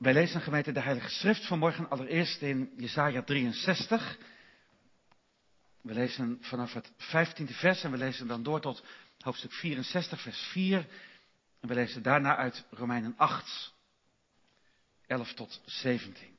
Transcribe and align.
Wij 0.00 0.12
lezen 0.12 0.40
gemeente 0.40 0.72
de 0.72 0.80
Heilige 0.80 1.08
Schrift 1.08 1.46
vanmorgen 1.46 1.90
allereerst 1.90 2.42
in 2.42 2.72
Jesaja 2.76 3.22
63. 3.22 4.18
We 5.80 5.94
lezen 5.94 6.38
vanaf 6.40 6.72
het 6.72 6.90
15e 6.90 7.44
vers 7.44 7.82
en 7.82 7.90
we 7.90 7.96
lezen 7.96 8.26
dan 8.26 8.42
door 8.42 8.60
tot 8.60 8.84
hoofdstuk 9.18 9.52
64, 9.52 10.20
vers 10.20 10.38
4. 10.38 10.86
En 11.60 11.68
we 11.68 11.74
lezen 11.74 12.02
daarna 12.02 12.36
uit 12.36 12.64
Romeinen 12.70 13.14
8, 13.16 13.74
11 15.06 15.34
tot 15.34 15.60
17. 15.64 16.38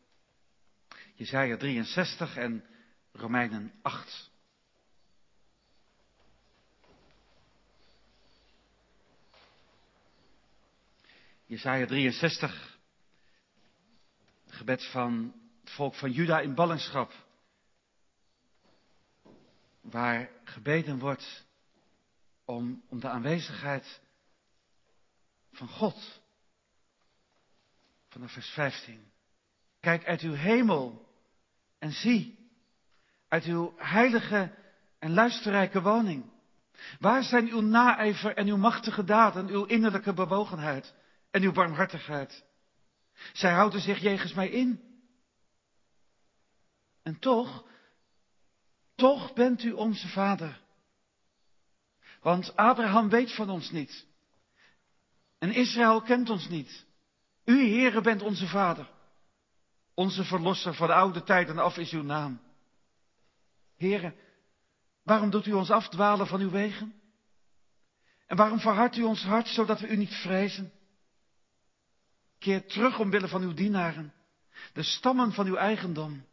Jesaja 1.16 1.58
63 1.58 2.38
en 2.38 2.66
Romeinen 3.12 3.72
8. 3.82 4.30
Jesaja 11.46 11.86
63, 11.86 12.71
gebed 14.62 14.86
van 14.86 15.34
het 15.60 15.72
volk 15.72 15.96
van 15.96 16.12
Juda 16.12 16.40
in 16.40 16.56
ballingschap, 16.56 17.14
waar 19.82 20.30
gebeden 20.44 21.00
wordt 21.00 21.46
om, 22.46 22.84
om 22.90 23.00
de 23.00 23.10
aanwezigheid 23.10 24.02
van 25.52 25.68
God. 25.68 26.22
Vanaf 28.10 28.32
vers 28.32 28.50
15. 28.50 29.12
Kijk 29.80 30.06
uit 30.06 30.22
uw 30.22 30.34
hemel 30.34 31.10
en 31.80 31.92
zie, 31.92 32.50
uit 33.28 33.44
uw 33.44 33.74
heilige 33.78 34.56
en 35.00 35.14
luisterrijke 35.14 35.82
woning. 35.82 36.32
Waar 37.00 37.24
zijn 37.24 37.48
uw 37.48 37.62
naijver 37.62 38.36
en 38.36 38.48
uw 38.48 38.58
machtige 38.58 39.04
daden, 39.04 39.48
uw 39.48 39.64
innerlijke 39.64 40.14
bewogenheid 40.14 40.94
en 41.32 41.42
uw 41.42 41.52
barmhartigheid? 41.52 42.50
Zij 43.34 43.52
houden 43.54 43.82
zich 43.82 44.00
jegens 44.00 44.34
mij 44.34 44.50
in. 44.50 44.82
En 47.04 47.20
toch, 47.20 47.66
toch 48.96 49.34
bent 49.34 49.64
u 49.64 49.72
onze 49.72 50.08
vader. 50.08 50.62
Want 52.22 52.56
Abraham 52.56 53.10
weet 53.10 53.32
van 53.36 53.50
ons 53.50 53.72
niet. 53.72 54.06
En 55.38 55.52
Israël 55.52 56.02
kent 56.02 56.30
ons 56.30 56.48
niet. 56.50 56.86
U, 57.46 57.70
Heere, 57.70 58.02
bent 58.02 58.22
onze 58.22 58.48
vader. 58.48 58.90
Onze 59.94 60.24
verlosser 60.24 60.74
van 60.74 60.88
de 60.88 60.94
oude 60.94 61.24
tijden 61.24 61.58
af 61.58 61.78
is 61.78 61.92
uw 61.92 62.04
naam. 62.04 62.42
Heere, 63.78 64.16
waarom 65.04 65.30
doet 65.30 65.46
u 65.46 65.54
ons 65.54 65.72
afdwalen 65.72 66.28
van 66.28 66.40
uw 66.42 66.50
wegen? 66.50 67.02
En 68.28 68.38
waarom 68.38 68.60
verhardt 68.60 68.96
u 68.96 69.04
ons 69.04 69.24
hart 69.24 69.48
zodat 69.48 69.80
we 69.80 69.88
u 69.88 69.96
niet 69.96 70.14
vrezen? 70.14 70.72
Keer 72.42 72.66
terug 72.66 73.00
omwille 73.00 73.28
van 73.28 73.42
uw 73.42 73.54
dienaren, 73.54 74.14
de 74.74 74.84
stammen 74.84 75.34
van 75.34 75.46
uw 75.46 75.56
eigendom. 75.56 76.26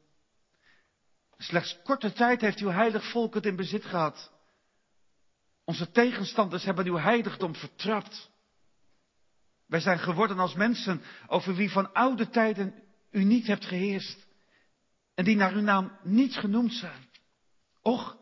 Slechts 1.39 1.78
korte 1.83 2.12
tijd 2.12 2.41
heeft 2.41 2.59
uw 2.59 2.70
heilig 2.70 3.11
volk 3.11 3.34
het 3.34 3.47
in 3.47 3.56
bezit 3.56 3.84
gehad. 3.84 4.33
Onze 5.65 5.91
tegenstanders 5.91 6.65
hebben 6.65 6.87
uw 6.87 6.97
heiligdom 6.97 7.55
vertrapt. 7.55 8.31
Wij 9.67 9.81
zijn 9.81 9.98
geworden 9.98 10.39
als 10.39 10.55
mensen 10.55 11.03
over 11.27 11.55
wie 11.55 11.70
van 11.70 11.92
oude 11.92 12.28
tijden 12.28 12.75
u 13.11 13.25
niet 13.25 13.47
hebt 13.47 13.65
geheerst. 13.65 14.27
En 15.15 15.25
die 15.25 15.37
naar 15.37 15.53
uw 15.53 15.62
naam 15.62 15.98
niet 16.03 16.34
genoemd 16.34 16.72
zijn. 16.72 17.09
Och, 17.83 18.17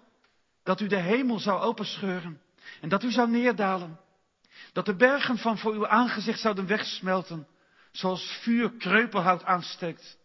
dat 0.63 0.81
u 0.81 0.87
de 0.87 1.01
hemel 1.01 1.39
zou 1.39 1.61
openscheuren 1.61 2.41
en 2.81 2.89
dat 2.89 3.03
u 3.03 3.11
zou 3.11 3.31
neerdalen. 3.31 4.01
Dat 4.73 4.87
de 4.87 4.97
bergen 4.97 5.39
van 5.39 5.59
voor 5.59 5.73
uw 5.73 5.89
aangezicht 5.89 6.41
zouden 6.41 6.67
wegsmelten, 6.67 7.47
zoals 7.97 8.39
vuur 8.43 8.73
kreupelhout 8.73 9.45
aansteekt. 9.45 10.19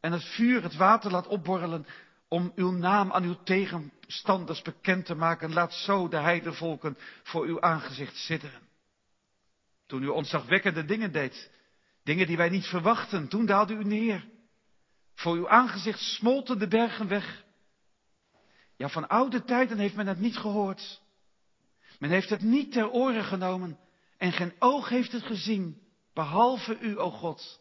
En 0.00 0.12
het 0.12 0.24
vuur 0.24 0.62
het 0.62 0.76
water 0.76 1.10
laat 1.10 1.26
opborrelen 1.26 1.86
om 2.28 2.52
uw 2.54 2.70
naam 2.70 3.12
aan 3.12 3.24
uw 3.24 3.42
tegenstanders 3.44 4.62
bekend 4.62 5.06
te 5.06 5.14
maken. 5.14 5.52
Laat 5.52 5.72
zo 5.72 6.08
de 6.08 6.16
heidevolken 6.16 6.96
voor 7.22 7.44
uw 7.44 7.60
aangezicht 7.60 8.16
sidderen. 8.16 8.60
Toen 9.86 10.02
u 10.02 10.06
ontzagwekkende 10.06 10.84
dingen 10.84 11.12
deed, 11.12 11.50
dingen 12.02 12.26
die 12.26 12.36
wij 12.36 12.48
niet 12.48 12.66
verwachten, 12.66 13.28
toen 13.28 13.46
daalde 13.46 13.74
u 13.74 13.84
neer. 13.84 14.28
Voor 15.14 15.34
uw 15.34 15.48
aangezicht 15.48 16.00
smolten 16.00 16.58
de 16.58 16.68
bergen 16.68 17.08
weg. 17.08 17.44
Ja, 18.76 18.88
van 18.88 19.08
oude 19.08 19.44
tijden 19.44 19.78
heeft 19.78 19.94
men 19.94 20.06
het 20.06 20.20
niet 20.20 20.36
gehoord. 20.36 21.02
Men 21.98 22.10
heeft 22.10 22.30
het 22.30 22.42
niet 22.42 22.72
ter 22.72 22.90
oren 22.90 23.24
genomen 23.24 23.78
en 24.18 24.32
geen 24.32 24.52
oog 24.58 24.88
heeft 24.88 25.12
het 25.12 25.22
gezien, 25.22 25.83
behalve 26.14 26.78
u, 26.78 26.98
o 26.98 27.10
God, 27.10 27.60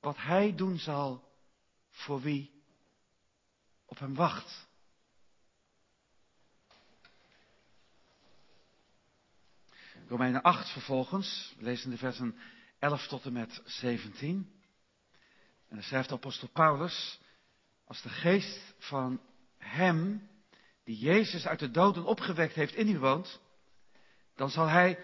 wat 0.00 0.16
Hij 0.16 0.54
doen 0.54 0.78
zal 0.78 1.24
voor 1.90 2.20
wie 2.20 2.62
op 3.84 3.98
Hem 3.98 4.14
wacht. 4.14 4.66
Romeinen 10.08 10.42
8 10.42 10.68
vervolgens, 10.72 11.54
we 11.58 11.64
lezen 11.64 11.90
de 11.90 11.96
versen 11.96 12.38
11 12.78 13.06
tot 13.06 13.24
en 13.24 13.32
met 13.32 13.62
17. 13.64 14.50
En 15.68 15.76
dan 15.76 15.82
schrijft 15.82 16.12
apostel 16.12 16.48
Paulus, 16.48 17.20
als 17.84 18.02
de 18.02 18.08
geest 18.08 18.74
van 18.78 19.20
hem, 19.58 20.28
die 20.84 20.98
Jezus 20.98 21.46
uit 21.46 21.58
de 21.58 21.70
doden 21.70 22.04
opgewekt 22.04 22.54
heeft, 22.54 22.74
in 22.74 22.88
u 22.88 22.98
woont, 22.98 23.40
dan 24.34 24.50
zal 24.50 24.66
hij, 24.66 24.98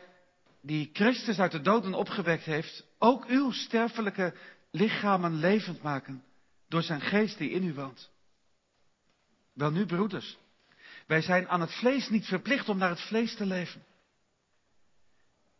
die 0.63 0.91
Christus 0.93 1.39
uit 1.39 1.53
de 1.53 1.61
doden 1.61 1.95
opgewekt 1.95 2.45
heeft, 2.45 2.85
ook 2.99 3.27
uw 3.27 3.51
sterfelijke 3.51 4.35
lichamen 4.71 5.35
levend 5.35 5.83
maken, 5.83 6.25
door 6.69 6.83
zijn 6.83 7.01
geest 7.01 7.39
die 7.39 7.51
in 7.51 7.65
u 7.65 7.75
woont. 7.75 8.11
Wel 9.53 9.71
nu, 9.71 9.87
broeders, 9.87 10.39
wij 11.07 11.23
zijn 11.23 11.49
aan 11.49 11.61
het 11.61 11.73
vlees 11.73 12.09
niet 12.09 12.27
verplicht 12.27 12.69
om 12.69 12.79
naar 12.79 12.91
het 12.91 13.01
vlees 13.01 13.35
te 13.35 13.47
leven. 13.47 13.85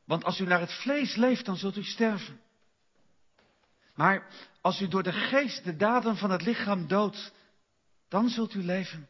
Want 0.05 0.25
als 0.25 0.41
u 0.41 0.45
naar 0.45 0.61
het 0.61 0.73
vlees 0.73 1.15
leeft, 1.15 1.45
dan 1.45 1.57
zult 1.57 1.77
u 1.77 1.83
sterven. 1.83 2.41
Maar 3.95 4.27
als 4.61 4.81
u 4.81 4.89
door 4.89 5.03
de 5.03 5.13
geest 5.13 5.65
de 5.65 5.77
daden 5.77 6.17
van 6.17 6.31
het 6.31 6.43
lichaam 6.43 6.87
doodt, 6.87 7.33
dan 8.09 8.29
zult 8.29 8.55
u 8.55 8.63
leven. 8.63 9.09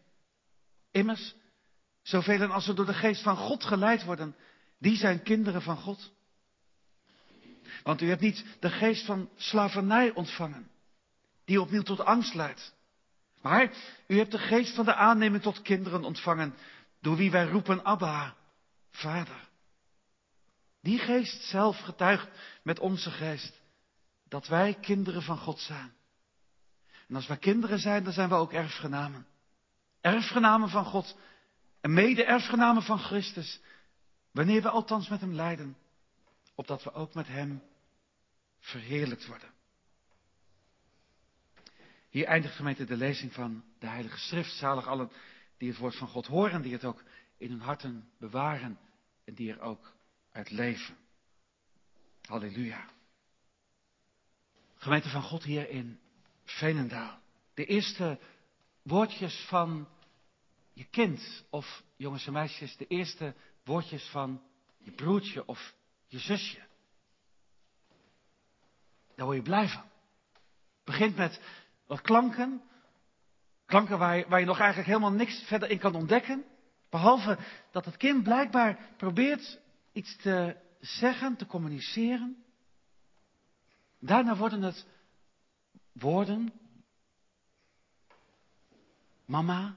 Immers, 0.90 1.34
zoveel 2.02 2.52
als 2.52 2.68
er 2.68 2.74
door 2.74 2.86
de 2.86 2.94
geest 2.94 3.22
van 3.22 3.36
God 3.36 3.64
geleid 3.64 4.04
worden, 4.04 4.36
die 4.82 4.96
zijn 4.96 5.22
kinderen 5.22 5.62
van 5.62 5.76
God. 5.76 6.12
Want 7.82 8.00
u 8.00 8.08
hebt 8.08 8.20
niet 8.20 8.44
de 8.60 8.70
geest 8.70 9.04
van 9.04 9.30
slavernij 9.36 10.14
ontvangen, 10.14 10.70
die 11.44 11.60
opnieuw 11.60 11.82
tot 11.82 12.00
angst 12.00 12.34
leidt. 12.34 12.74
Maar 13.40 13.72
u 14.06 14.18
hebt 14.18 14.30
de 14.30 14.38
geest 14.38 14.74
van 14.74 14.84
de 14.84 14.94
aanneming 14.94 15.42
tot 15.42 15.62
kinderen 15.62 16.04
ontvangen, 16.04 16.54
door 17.00 17.16
wie 17.16 17.30
wij 17.30 17.44
roepen 17.44 17.84
Abba, 17.84 18.36
Vader. 18.90 19.48
Die 20.80 20.98
geest 20.98 21.42
zelf 21.42 21.80
getuigt 21.80 22.28
met 22.62 22.78
onze 22.78 23.10
geest 23.10 23.60
dat 24.28 24.46
wij 24.46 24.74
kinderen 24.80 25.22
van 25.22 25.38
God 25.38 25.60
zijn. 25.60 25.92
En 27.08 27.14
als 27.14 27.26
wij 27.26 27.36
kinderen 27.36 27.78
zijn, 27.78 28.04
dan 28.04 28.12
zijn 28.12 28.28
we 28.28 28.34
ook 28.34 28.52
erfgenamen. 28.52 29.26
Erfgenamen 30.00 30.68
van 30.68 30.84
God 30.84 31.16
en 31.80 31.92
mede-erfgenamen 31.92 32.82
van 32.82 32.98
Christus. 32.98 33.60
Wanneer 34.32 34.62
we 34.62 34.68
althans 34.68 35.08
met 35.08 35.20
Hem 35.20 35.34
lijden, 35.34 35.76
opdat 36.54 36.82
we 36.82 36.92
ook 36.92 37.14
met 37.14 37.26
Hem 37.26 37.62
verheerlijkt 38.58 39.26
worden. 39.26 39.50
Hier 42.08 42.26
eindigt 42.26 42.54
gemeente 42.54 42.84
de 42.84 42.96
lezing 42.96 43.32
van 43.32 43.64
de 43.78 43.86
Heilige 43.86 44.18
Schrift. 44.18 44.52
Zalig 44.52 44.86
allen 44.86 45.10
die 45.56 45.68
het 45.68 45.78
woord 45.78 45.96
van 45.96 46.08
God 46.08 46.26
horen, 46.26 46.62
die 46.62 46.72
het 46.72 46.84
ook 46.84 47.02
in 47.36 47.50
hun 47.50 47.60
harten 47.60 48.10
bewaren 48.18 48.78
en 49.24 49.34
die 49.34 49.52
er 49.52 49.60
ook 49.60 49.92
uit 50.32 50.50
leven. 50.50 50.96
Halleluja. 52.22 52.88
Gemeente 54.74 55.08
van 55.08 55.22
God 55.22 55.42
hier 55.42 55.68
in 55.68 56.00
Veenendaal. 56.44 57.20
De 57.54 57.64
eerste 57.64 58.18
woordjes 58.82 59.44
van 59.48 59.88
je 60.72 60.84
kind 60.84 61.44
of 61.50 61.82
jongens 61.96 62.26
en 62.26 62.32
meisjes, 62.32 62.76
de 62.76 62.86
eerste 62.86 63.34
woordjes 63.64 64.08
van 64.08 64.42
je 64.78 64.90
broertje 64.90 65.46
of 65.46 65.74
je 66.06 66.18
zusje. 66.18 66.60
Daar 69.14 69.26
word 69.26 69.36
je 69.36 69.42
blij 69.42 69.68
van. 69.68 69.84
Begint 70.84 71.16
met 71.16 71.40
wat 71.86 72.00
klanken. 72.00 72.62
Klanken 73.66 73.98
waar 73.98 74.16
je, 74.16 74.28
waar 74.28 74.40
je 74.40 74.46
nog 74.46 74.58
eigenlijk 74.58 74.88
helemaal 74.88 75.12
niks 75.12 75.42
verder 75.42 75.70
in 75.70 75.78
kan 75.78 75.94
ontdekken. 75.94 76.44
Behalve 76.90 77.38
dat 77.70 77.84
het 77.84 77.96
kind 77.96 78.22
blijkbaar 78.22 78.78
probeert 78.96 79.60
iets 79.92 80.16
te 80.16 80.56
zeggen, 80.80 81.36
te 81.36 81.46
communiceren. 81.46 82.44
Daarna 83.98 84.36
worden 84.36 84.62
het 84.62 84.86
woorden. 85.92 86.52
Mama. 89.24 89.76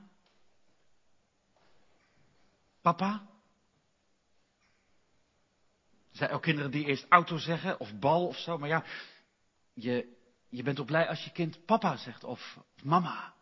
Papa. 2.82 3.35
Zijn 6.16 6.32
ook 6.32 6.42
kinderen 6.42 6.72
die 6.72 6.86
eerst 6.86 7.06
auto 7.10 7.38
zeggen 7.38 7.80
of 7.80 8.00
bal 8.00 8.28
of 8.28 8.38
zo, 8.38 8.58
maar 8.58 8.70
ja, 8.70 8.84
je, 9.74 10.18
je 10.50 10.64
bent 10.64 10.80
ook 10.80 10.86
blij 10.86 11.08
als 11.08 11.24
je 11.24 11.32
kind 11.32 11.66
papa 11.66 11.98
zegt 11.98 12.24
of 12.24 12.58
mama. 12.84 13.34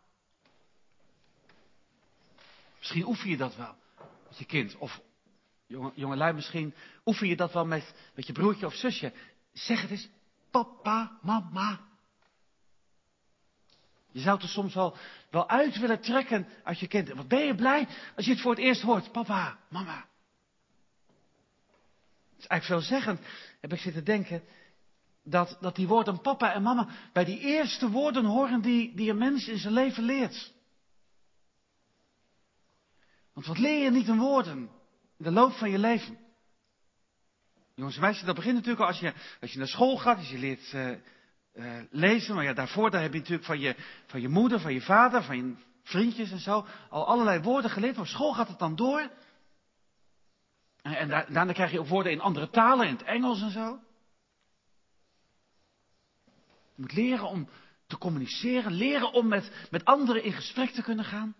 Misschien 2.78 3.06
oefen 3.06 3.30
je 3.30 3.36
dat 3.36 3.56
wel 3.56 3.74
met 4.28 4.38
je 4.38 4.44
kind. 4.44 4.76
Of 4.76 5.00
jonge, 5.66 5.92
jongelui, 5.94 6.32
misschien 6.32 6.74
oefen 7.04 7.28
je 7.28 7.36
dat 7.36 7.52
wel 7.52 7.66
met, 7.66 7.94
met 8.14 8.26
je 8.26 8.32
broertje 8.32 8.66
of 8.66 8.74
zusje. 8.74 9.12
Zeg 9.52 9.82
het 9.82 9.90
eens, 9.90 10.08
papa, 10.50 11.18
mama. 11.22 11.80
Je 14.10 14.20
zou 14.20 14.34
het 14.34 14.44
er 14.44 14.50
soms 14.50 14.74
wel, 14.74 14.96
wel 15.30 15.48
uit 15.48 15.78
willen 15.78 16.00
trekken 16.00 16.48
uit 16.62 16.78
je 16.78 16.86
kind. 16.86 17.08
Wat 17.08 17.28
ben 17.28 17.44
je 17.44 17.54
blij 17.54 17.88
als 18.16 18.24
je 18.24 18.30
het 18.30 18.40
voor 18.40 18.50
het 18.50 18.60
eerst 18.60 18.82
hoort. 18.82 19.12
Papa, 19.12 19.58
mama. 19.68 20.12
Is 22.44 22.50
eigenlijk 22.50 22.86
veelzeggend, 22.86 23.20
heb 23.60 23.72
ik 23.72 23.78
zitten 23.78 24.04
denken, 24.04 24.42
dat, 25.22 25.56
dat 25.60 25.76
die 25.76 25.88
woorden 25.88 26.20
papa 26.20 26.52
en 26.52 26.62
mama 26.62 26.88
bij 27.12 27.24
die 27.24 27.38
eerste 27.38 27.90
woorden 27.90 28.24
horen 28.24 28.60
die, 28.60 28.94
die 28.94 29.10
een 29.10 29.18
mens 29.18 29.48
in 29.48 29.58
zijn 29.58 29.72
leven 29.72 30.02
leert. 30.02 30.52
Want 33.32 33.46
wat 33.46 33.58
leer 33.58 33.82
je 33.82 33.90
niet 33.90 34.08
in 34.08 34.18
woorden 34.18 34.58
in 35.18 35.24
de 35.24 35.30
loop 35.30 35.52
van 35.52 35.70
je 35.70 35.78
leven? 35.78 36.18
Jongens 37.74 37.94
en 37.96 38.02
meisjes, 38.02 38.26
dat 38.26 38.34
begint 38.34 38.54
natuurlijk 38.54 38.80
al 38.80 38.86
als 38.86 39.00
je, 39.00 39.12
als 39.40 39.52
je 39.52 39.58
naar 39.58 39.68
school 39.68 39.96
gaat, 39.96 40.16
als 40.16 40.30
je 40.30 40.38
leert 40.38 40.72
uh, 40.72 40.90
uh, 41.54 41.82
lezen. 41.90 42.34
Maar 42.34 42.44
ja, 42.44 42.52
daarvoor 42.52 42.90
daar 42.90 43.02
heb 43.02 43.12
je 43.12 43.18
natuurlijk 43.18 43.46
van 43.46 43.60
je, 43.60 43.76
van 44.06 44.20
je 44.20 44.28
moeder, 44.28 44.60
van 44.60 44.74
je 44.74 44.80
vader, 44.80 45.22
van 45.22 45.36
je 45.36 45.54
vriendjes 45.82 46.30
en 46.30 46.38
zo, 46.38 46.66
al 46.90 47.06
allerlei 47.06 47.40
woorden 47.40 47.70
geleerd. 47.70 47.98
Op 47.98 48.06
school 48.06 48.32
gaat 48.32 48.48
het 48.48 48.58
dan 48.58 48.76
door. 48.76 49.10
En, 50.84 50.96
en 50.96 51.08
daar, 51.08 51.32
daarna 51.32 51.52
krijg 51.52 51.70
je 51.70 51.80
ook 51.80 51.86
woorden 51.86 52.12
in 52.12 52.20
andere 52.20 52.50
talen, 52.50 52.86
in 52.86 52.94
het 52.94 53.02
Engels 53.02 53.42
en 53.42 53.50
zo. 53.50 53.80
Je 56.74 56.82
moet 56.82 56.92
leren 56.92 57.28
om 57.28 57.48
te 57.86 57.98
communiceren, 57.98 58.72
leren 58.72 59.12
om 59.12 59.28
met, 59.28 59.66
met 59.70 59.84
anderen 59.84 60.24
in 60.24 60.32
gesprek 60.32 60.70
te 60.70 60.82
kunnen 60.82 61.04
gaan. 61.04 61.36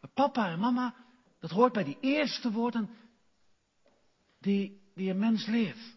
Maar 0.00 0.10
papa 0.10 0.48
en 0.48 0.58
mama, 0.58 0.94
dat 1.40 1.50
hoort 1.50 1.72
bij 1.72 1.84
die 1.84 1.98
eerste 2.00 2.50
woorden 2.50 2.90
die, 4.38 4.80
die 4.94 5.10
een 5.10 5.18
mens 5.18 5.46
leert. 5.46 5.96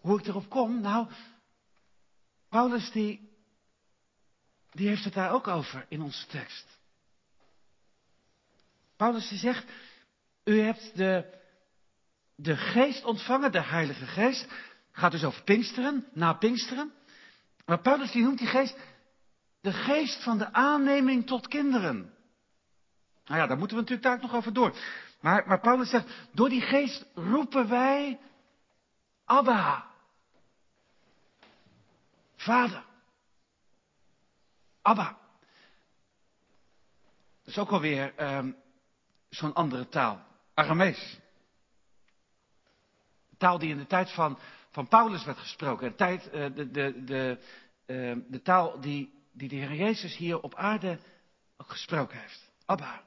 Hoe 0.00 0.18
ik 0.18 0.26
erop 0.26 0.48
kom? 0.48 0.80
Nou, 0.80 1.08
Paulus 2.48 2.90
die, 2.90 3.30
die 4.70 4.88
heeft 4.88 5.04
het 5.04 5.14
daar 5.14 5.32
ook 5.32 5.48
over 5.48 5.86
in 5.88 6.02
onze 6.02 6.26
tekst. 6.26 6.79
Paulus 9.00 9.28
die 9.28 9.38
zegt, 9.38 9.64
u 10.44 10.60
hebt 10.60 10.96
de, 10.96 11.40
de 12.36 12.56
geest 12.56 13.04
ontvangen, 13.04 13.52
de 13.52 13.62
heilige 13.62 14.06
geest. 14.06 14.46
Gaat 14.92 15.10
dus 15.10 15.24
over 15.24 15.42
Pinksteren, 15.42 16.06
na 16.12 16.32
Pinksteren. 16.32 16.92
Maar 17.66 17.80
Paulus 17.80 18.12
die 18.12 18.22
noemt 18.22 18.38
die 18.38 18.46
geest 18.46 18.76
de 19.60 19.72
geest 19.72 20.22
van 20.22 20.38
de 20.38 20.52
aanneming 20.52 21.26
tot 21.26 21.48
kinderen. 21.48 22.14
Nou 23.24 23.40
ja, 23.40 23.46
daar 23.46 23.58
moeten 23.58 23.76
we 23.76 23.82
natuurlijk 23.82 24.08
daar 24.08 24.20
nog 24.20 24.34
over 24.34 24.52
door. 24.52 24.76
Maar, 25.20 25.46
maar 25.46 25.60
Paulus 25.60 25.90
zegt, 25.90 26.28
door 26.32 26.48
die 26.48 26.62
geest 26.62 27.06
roepen 27.14 27.68
wij 27.68 28.18
Abba. 29.24 29.86
Vader. 32.36 32.84
Abba. 34.82 35.18
Dat 37.38 37.54
is 37.54 37.58
ook 37.58 37.70
alweer 37.70 38.34
um, 38.36 38.56
zo'n 39.30 39.54
andere 39.54 39.88
taal. 39.88 40.26
Aramees. 40.54 41.18
Taal 43.38 43.58
die 43.58 43.70
in 43.70 43.78
de 43.78 43.86
tijd 43.86 44.10
van, 44.10 44.38
van 44.70 44.88
Paulus 44.88 45.24
werd 45.24 45.38
gesproken. 45.38 45.88
De, 45.88 45.94
tijd, 45.94 46.26
uh, 46.26 46.32
de, 46.32 46.70
de, 46.70 47.04
de, 47.04 47.38
uh, 47.86 48.24
de 48.28 48.42
taal 48.42 48.80
die, 48.80 49.24
die 49.32 49.48
de 49.48 49.56
Heer 49.56 49.74
Jezus 49.74 50.16
hier 50.16 50.40
op 50.40 50.54
aarde 50.54 50.98
gesproken 51.58 52.20
heeft. 52.20 52.50
Abba. 52.66 53.02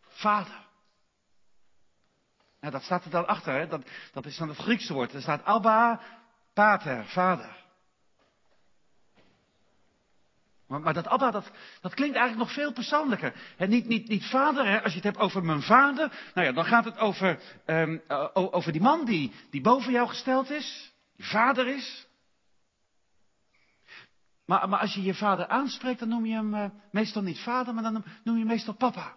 Vader. 0.00 0.66
Nou, 2.60 2.72
dat 2.72 2.82
staat 2.82 3.04
er 3.04 3.10
dan 3.10 3.26
achter, 3.26 3.52
hè? 3.54 3.66
Dat, 3.66 3.88
dat 4.12 4.26
is 4.26 4.36
dan 4.36 4.48
het 4.48 4.58
Griekse 4.58 4.92
woord. 4.92 5.12
Er 5.12 5.22
staat 5.22 5.44
Abba, 5.44 6.00
Pater, 6.52 7.06
Vader. 7.06 7.66
Maar, 10.68 10.80
maar 10.80 10.94
dat 10.94 11.06
Abba, 11.06 11.30
dat, 11.30 11.50
dat 11.80 11.94
klinkt 11.94 12.16
eigenlijk 12.16 12.46
nog 12.46 12.56
veel 12.56 12.72
persoonlijker. 12.72 13.34
Niet, 13.58 13.86
niet, 13.88 14.08
niet 14.08 14.24
vader, 14.24 14.66
hè, 14.66 14.82
als 14.82 14.90
je 14.90 14.96
het 14.96 15.06
hebt 15.06 15.18
over 15.18 15.44
mijn 15.44 15.62
vader. 15.62 16.12
Nou 16.34 16.46
ja, 16.46 16.52
dan 16.52 16.64
gaat 16.64 16.84
het 16.84 16.98
over, 16.98 17.40
um, 17.66 18.02
over 18.34 18.72
die 18.72 18.80
man 18.80 19.04
die, 19.04 19.32
die 19.50 19.60
boven 19.60 19.92
jou 19.92 20.08
gesteld 20.08 20.50
is. 20.50 20.92
Die 21.16 21.26
vader 21.26 21.66
is. 21.66 22.06
Maar, 24.44 24.68
maar 24.68 24.80
als 24.80 24.94
je 24.94 25.02
je 25.02 25.14
vader 25.14 25.46
aanspreekt, 25.46 25.98
dan 25.98 26.08
noem 26.08 26.26
je 26.26 26.34
hem 26.34 26.54
uh, 26.54 26.64
meestal 26.90 27.22
niet 27.22 27.38
vader, 27.38 27.74
maar 27.74 27.82
dan 27.82 28.04
noem 28.24 28.34
je 28.34 28.40
hem 28.40 28.46
meestal 28.46 28.74
papa. 28.74 29.16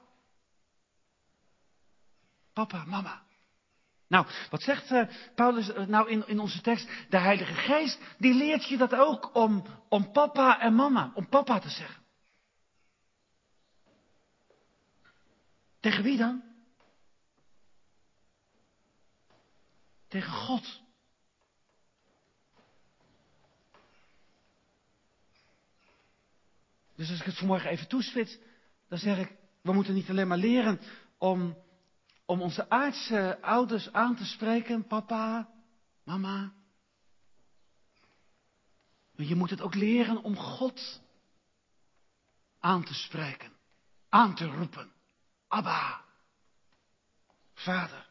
Papa, 2.53 2.83
mama. 2.85 3.21
Nou, 4.11 4.27
wat 4.49 4.61
zegt 4.61 4.91
uh, 4.91 5.07
Paulus 5.35 5.69
uh, 5.69 5.85
nou 5.85 6.09
in, 6.09 6.27
in 6.27 6.39
onze 6.39 6.61
tekst? 6.61 6.89
De 7.09 7.17
Heilige 7.17 7.53
Geest, 7.53 7.99
die 8.17 8.33
leert 8.33 8.67
je 8.67 8.77
dat 8.77 8.93
ook 8.93 9.35
om, 9.35 9.65
om 9.89 10.11
papa 10.11 10.59
en 10.59 10.75
mama, 10.75 11.11
om 11.13 11.29
papa 11.29 11.59
te 11.59 11.69
zeggen. 11.69 12.03
Tegen 15.79 16.03
wie 16.03 16.17
dan? 16.17 16.43
Tegen 20.07 20.31
God. 20.31 20.81
Dus 26.95 27.09
als 27.09 27.19
ik 27.19 27.25
het 27.25 27.37
vanmorgen 27.37 27.69
even 27.69 27.87
toespits, 27.87 28.37
dan 28.87 28.97
zeg 28.97 29.17
ik, 29.17 29.35
we 29.61 29.73
moeten 29.73 29.93
niet 29.93 30.09
alleen 30.09 30.27
maar 30.27 30.37
leren 30.37 30.79
om 31.17 31.57
om 32.31 32.41
onze 32.41 32.69
aardse 32.69 33.37
ouders 33.41 33.93
aan 33.93 34.15
te 34.15 34.25
spreken, 34.25 34.87
papa, 34.87 35.49
mama. 36.03 36.53
Maar 39.15 39.25
je 39.25 39.35
moet 39.35 39.49
het 39.49 39.61
ook 39.61 39.75
leren 39.75 40.23
om 40.23 40.35
God 40.35 41.01
aan 42.59 42.83
te 42.83 42.93
spreken, 42.93 43.51
aan 44.09 44.35
te 44.35 44.45
roepen. 44.45 44.91
Abba, 45.47 46.01
vader. 47.53 48.09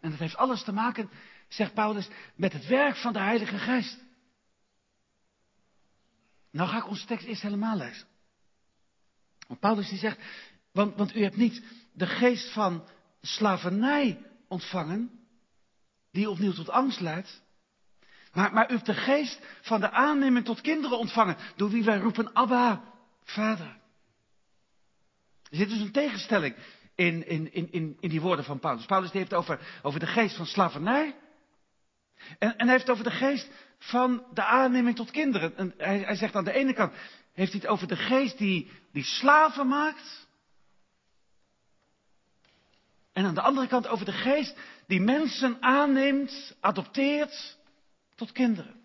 En 0.00 0.10
dat 0.10 0.18
heeft 0.18 0.36
alles 0.36 0.64
te 0.64 0.72
maken, 0.72 1.10
zegt 1.48 1.74
Paulus, 1.74 2.08
met 2.34 2.52
het 2.52 2.66
werk 2.66 2.96
van 2.96 3.12
de 3.12 3.20
Heilige 3.20 3.58
Geest. 3.58 3.98
Nou 6.50 6.68
ga 6.68 6.76
ik 6.76 6.88
onze 6.88 7.06
tekst 7.06 7.26
eerst 7.26 7.42
helemaal 7.42 7.76
lezen. 7.76 8.06
Want 9.46 9.60
Paulus 9.60 9.88
die 9.88 9.98
zegt, 9.98 10.18
want, 10.72 10.96
want 10.96 11.16
u 11.16 11.22
hebt 11.22 11.36
niet 11.36 11.62
de 11.92 12.06
geest 12.06 12.52
van 12.52 12.84
slavernij 13.20 14.18
ontvangen, 14.48 15.10
die 16.10 16.30
opnieuw 16.30 16.52
tot 16.52 16.70
angst 16.70 17.00
leidt. 17.00 17.42
Maar, 18.32 18.52
maar 18.52 18.70
u 18.70 18.74
hebt 18.74 18.86
de 18.86 18.94
geest 18.94 19.40
van 19.60 19.80
de 19.80 19.90
aanneming 19.90 20.44
tot 20.44 20.60
kinderen 20.60 20.98
ontvangen, 20.98 21.36
door 21.56 21.70
wie 21.70 21.84
wij 21.84 21.98
roepen 21.98 22.34
Abba, 22.34 22.82
Vader. 23.24 23.80
Er 25.50 25.56
zit 25.58 25.68
dus 25.68 25.80
een 25.80 25.92
tegenstelling 25.92 26.54
in, 26.94 27.26
in, 27.26 27.52
in, 27.52 27.96
in, 28.00 28.08
die 28.08 28.20
woorden 28.20 28.44
van 28.44 28.58
Paulus. 28.58 28.86
Paulus 28.86 29.12
heeft 29.12 29.34
over, 29.34 29.60
over 29.82 30.00
de 30.00 30.06
geest 30.06 30.36
van 30.36 30.46
slavernij. 30.46 31.14
En, 32.38 32.56
en 32.56 32.66
hij 32.66 32.76
heeft 32.76 32.90
over 32.90 33.04
de 33.04 33.10
geest 33.10 33.48
van 33.78 34.24
de 34.34 34.44
aanneming 34.44 34.96
tot 34.96 35.10
kinderen. 35.10 35.56
En 35.56 35.74
hij, 35.76 35.98
hij 35.98 36.16
zegt 36.16 36.34
aan 36.34 36.44
de 36.44 36.52
ene 36.52 36.72
kant, 36.72 36.92
heeft 37.32 37.52
hij 37.52 37.60
het 37.60 37.70
over 37.70 37.88
de 37.88 37.96
geest 37.96 38.38
die, 38.38 38.70
die 38.92 39.04
slaven 39.04 39.68
maakt. 39.68 40.26
En 43.22 43.28
aan 43.28 43.34
de 43.34 43.40
andere 43.40 43.66
kant 43.66 43.86
over 43.86 44.04
de 44.04 44.12
geest 44.12 44.58
die 44.86 45.00
mensen 45.00 45.62
aanneemt, 45.62 46.56
adopteert 46.60 47.58
tot 48.14 48.32
kinderen. 48.32 48.82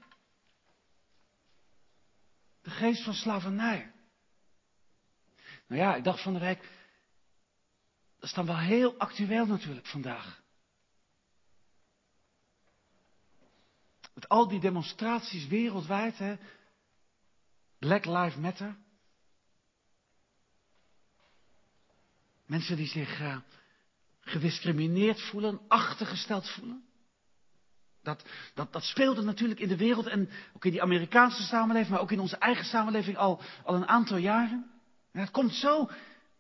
De 2.62 2.70
geest 2.70 3.04
van 3.04 3.14
slavernij. 3.14 3.92
Nou 5.68 5.82
ja, 5.82 5.96
ik 5.96 6.04
dacht 6.04 6.22
van 6.22 6.34
de 6.34 6.40
week, 6.40 6.62
dat 8.16 8.30
is 8.30 8.34
dan 8.34 8.46
wel 8.46 8.58
heel 8.58 8.98
actueel 8.98 9.46
natuurlijk 9.46 9.88
vandaag. 9.88 10.42
Met 14.14 14.30
al 14.30 14.48
die 14.48 14.60
demonstraties 14.60 15.48
wereldwijd, 15.48 16.18
hè. 16.18 16.36
Black 17.80 18.06
Lives 18.06 18.36
Matter. 18.36 18.78
Mensen 22.46 22.76
die 22.76 22.88
zich 22.88 23.20
uh, 23.20 23.38
gediscrimineerd 24.28 25.22
voelen, 25.22 25.60
achtergesteld 25.68 26.50
voelen. 26.50 26.86
Dat, 28.04 28.24
dat, 28.54 28.74
dat 28.74 28.84
speelde 28.84 29.22
natuurlijk 29.22 29.60
in 29.60 29.68
de 29.68 29.78
wereld 29.78 30.08
en 30.08 30.30
ook 30.54 30.66
in 30.66 30.72
die 30.72 30.82
Amerikaanse 30.82 31.44
samenleving, 31.44 31.92
maar 31.92 32.02
ook 32.02 32.12
in 32.12 32.20
onze 32.20 32.38
eigen 32.38 32.66
samenleving 32.66 33.18
al, 33.18 33.42
al 33.64 33.76
een 33.76 33.88
aantal 33.88 34.18
jaren. 34.18 34.72
En 35.12 35.20
het 35.20 35.32
komt 35.32 35.54
zo, 35.54 35.90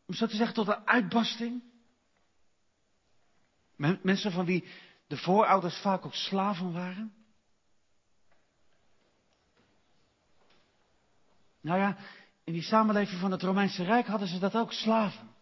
om 0.06 0.13
zo 0.13 0.25
te 0.25 0.36
zeggen, 0.36 0.56
tot 0.56 0.67
een 0.67 0.88
uitbarsting. 0.88 1.63
Mensen 4.01 4.32
van 4.32 4.46
wie 4.46 4.67
de 5.08 5.17
voorouders 5.17 5.77
vaak 5.77 6.06
ook 6.06 6.13
slaven 6.13 6.74
waren? 6.74 7.13
Nou 11.62 11.79
ja, 11.79 11.98
in 12.44 12.53
die 12.53 12.62
samenleving 12.62 13.20
van 13.20 13.32
het 13.32 13.41
Romeinse 13.41 13.84
Rijk 13.84 14.08
hadden 14.08 14.27
ze 14.27 14.39
dat 14.39 14.56
ook, 14.56 14.74
slaven. 14.74 15.36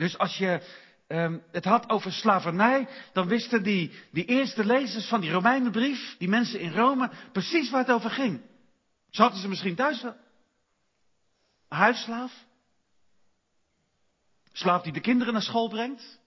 Dus 0.00 0.18
als 0.18 0.36
je 0.36 0.62
um, 1.08 1.42
het 1.50 1.64
had 1.64 1.88
over 1.88 2.12
slavernij, 2.12 2.88
dan 3.12 3.28
wisten 3.28 3.62
die, 3.62 3.92
die 4.10 4.24
eerste 4.24 4.64
lezers 4.64 5.08
van 5.08 5.20
die 5.20 5.30
Romeinenbrief, 5.30 6.16
die 6.18 6.28
mensen 6.28 6.60
in 6.60 6.72
Rome, 6.72 7.10
precies 7.32 7.70
waar 7.70 7.80
het 7.80 7.90
over 7.90 8.10
ging. 8.10 8.40
Zo 9.10 9.22
hadden 9.22 9.40
ze 9.40 9.48
misschien 9.48 9.74
thuis 9.74 10.02
wel. 10.02 10.16
Huisslaaf. 11.68 12.44
Slaaf 14.52 14.82
die 14.82 14.92
de 14.92 15.00
kinderen 15.00 15.32
naar 15.32 15.42
school 15.42 15.68
brengt. 15.68 16.20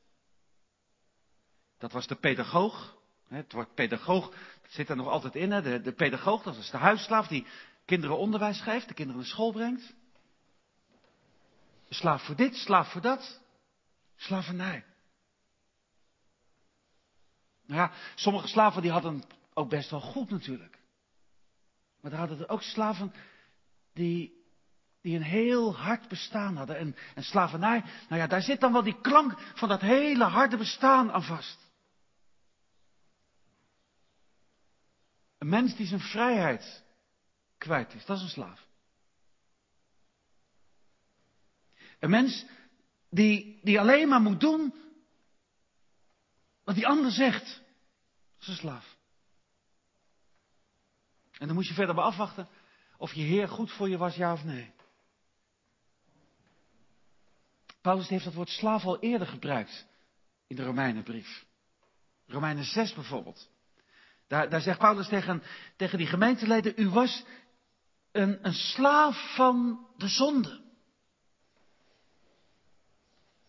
Dat 1.78 1.92
was 1.92 2.08
de 2.08 2.16
pedagoog. 2.16 2.98
Het 3.28 3.52
woord 3.52 3.74
pedagoog 3.74 4.30
dat 4.62 4.72
zit 4.72 4.90
er 4.90 4.96
nog 4.96 5.08
altijd 5.08 5.36
in. 5.36 5.52
Hè? 5.52 5.62
De, 5.62 5.82
de 5.82 5.94
pedagoog, 5.94 6.44
dat 6.44 6.58
is 6.58 6.70
de 6.70 6.78
huisslaaf 6.78 7.28
die 7.28 7.46
kinderen 7.86 8.18
onderwijs 8.18 8.62
geeft, 8.62 8.88
de 8.88 8.94
kinderen 8.94 9.22
naar 9.22 9.32
school 9.32 9.52
brengt. 9.52 9.94
Slaaf 11.90 12.26
voor 12.26 12.36
dit, 12.36 12.56
slaaf 12.56 12.92
voor 12.92 13.02
dat. 13.02 13.42
Slavernij. 14.24 14.86
Nou 17.66 17.82
ja, 17.82 17.92
sommige 18.16 18.48
slaven 18.48 18.82
die 18.82 18.92
hadden 18.92 19.24
ook 19.54 19.70
best 19.70 19.90
wel 19.90 20.02
goed 20.02 20.30
natuurlijk. 20.30 20.80
Maar 22.02 22.12
er 22.12 22.18
hadden 22.18 22.40
er 22.40 22.50
ook 22.50 22.62
slaven 22.62 23.14
die, 23.94 24.46
die 25.02 25.16
een 25.16 25.24
heel 25.24 25.76
hard 25.76 26.08
bestaan 26.08 26.56
hadden. 26.56 26.78
En, 26.78 26.96
en 27.16 27.24
slavernij, 27.24 27.84
nou 28.10 28.22
ja, 28.22 28.28
daar 28.28 28.42
zit 28.42 28.60
dan 28.60 28.72
wel 28.72 28.84
die 28.84 29.02
klank 29.02 29.40
van 29.40 29.70
dat 29.70 29.82
hele 29.82 30.24
harde 30.24 30.58
bestaan 30.58 31.12
aan 31.12 31.24
vast. 31.24 31.72
Een 35.38 35.50
mens 35.50 35.76
die 35.76 35.88
zijn 35.88 36.00
vrijheid 36.00 36.84
kwijt 37.58 37.94
is, 37.94 38.06
dat 38.06 38.18
is 38.18 38.24
een 38.24 38.30
slaaf. 38.30 38.68
Een 42.00 42.10
mens 42.10 42.46
die, 43.14 43.60
die 43.64 43.80
alleen 43.80 44.08
maar 44.08 44.22
moet 44.22 44.40
doen 44.40 44.74
wat 46.64 46.76
die 46.76 46.88
ander 46.88 47.12
zegt. 47.12 47.46
Dat 47.46 48.42
is 48.42 48.48
een 48.48 48.56
slaaf. 48.56 48.98
En 51.32 51.48
dan 51.48 51.56
moet 51.56 51.68
je 51.68 51.74
verder 51.74 51.96
bij 51.96 52.04
afwachten 52.04 52.48
of 52.98 53.14
je 53.14 53.22
Heer 53.22 53.48
goed 53.48 53.72
voor 53.72 53.90
je 53.90 53.98
was, 53.98 54.16
ja 54.16 54.34
of 54.34 54.44
nee. 54.44 54.72
Paulus 57.82 58.08
heeft 58.08 58.24
dat 58.24 58.34
woord 58.34 58.50
slaaf 58.50 58.84
al 58.84 59.00
eerder 59.00 59.28
gebruikt 59.28 59.88
in 60.48 60.56
de 60.56 60.64
Romeinenbrief. 60.64 61.46
Romeinen 62.28 62.64
6 62.64 62.94
bijvoorbeeld. 62.94 63.50
Daar, 64.28 64.50
daar 64.50 64.62
zegt 64.62 64.80
Paulus 64.80 65.08
tegen, 65.08 65.44
tegen 65.76 65.98
die 65.98 66.08
gemeenteleden, 66.08 66.74
u 66.76 66.90
was 66.90 67.24
een, 68.12 68.48
een 68.48 68.54
slaaf 68.54 69.36
van 69.36 69.88
de 69.98 70.08
zonde. 70.08 70.63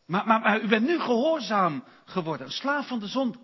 Maar, 0.06 0.26
maar, 0.26 0.60
u 0.60 0.68
bent 0.68 0.86
nu 0.86 1.00
gehoorzaam 1.00 1.84
geworden, 2.04 2.50
slaaf 2.50 2.88
van 2.88 2.98
de 2.98 3.06
zonde. 3.06 3.38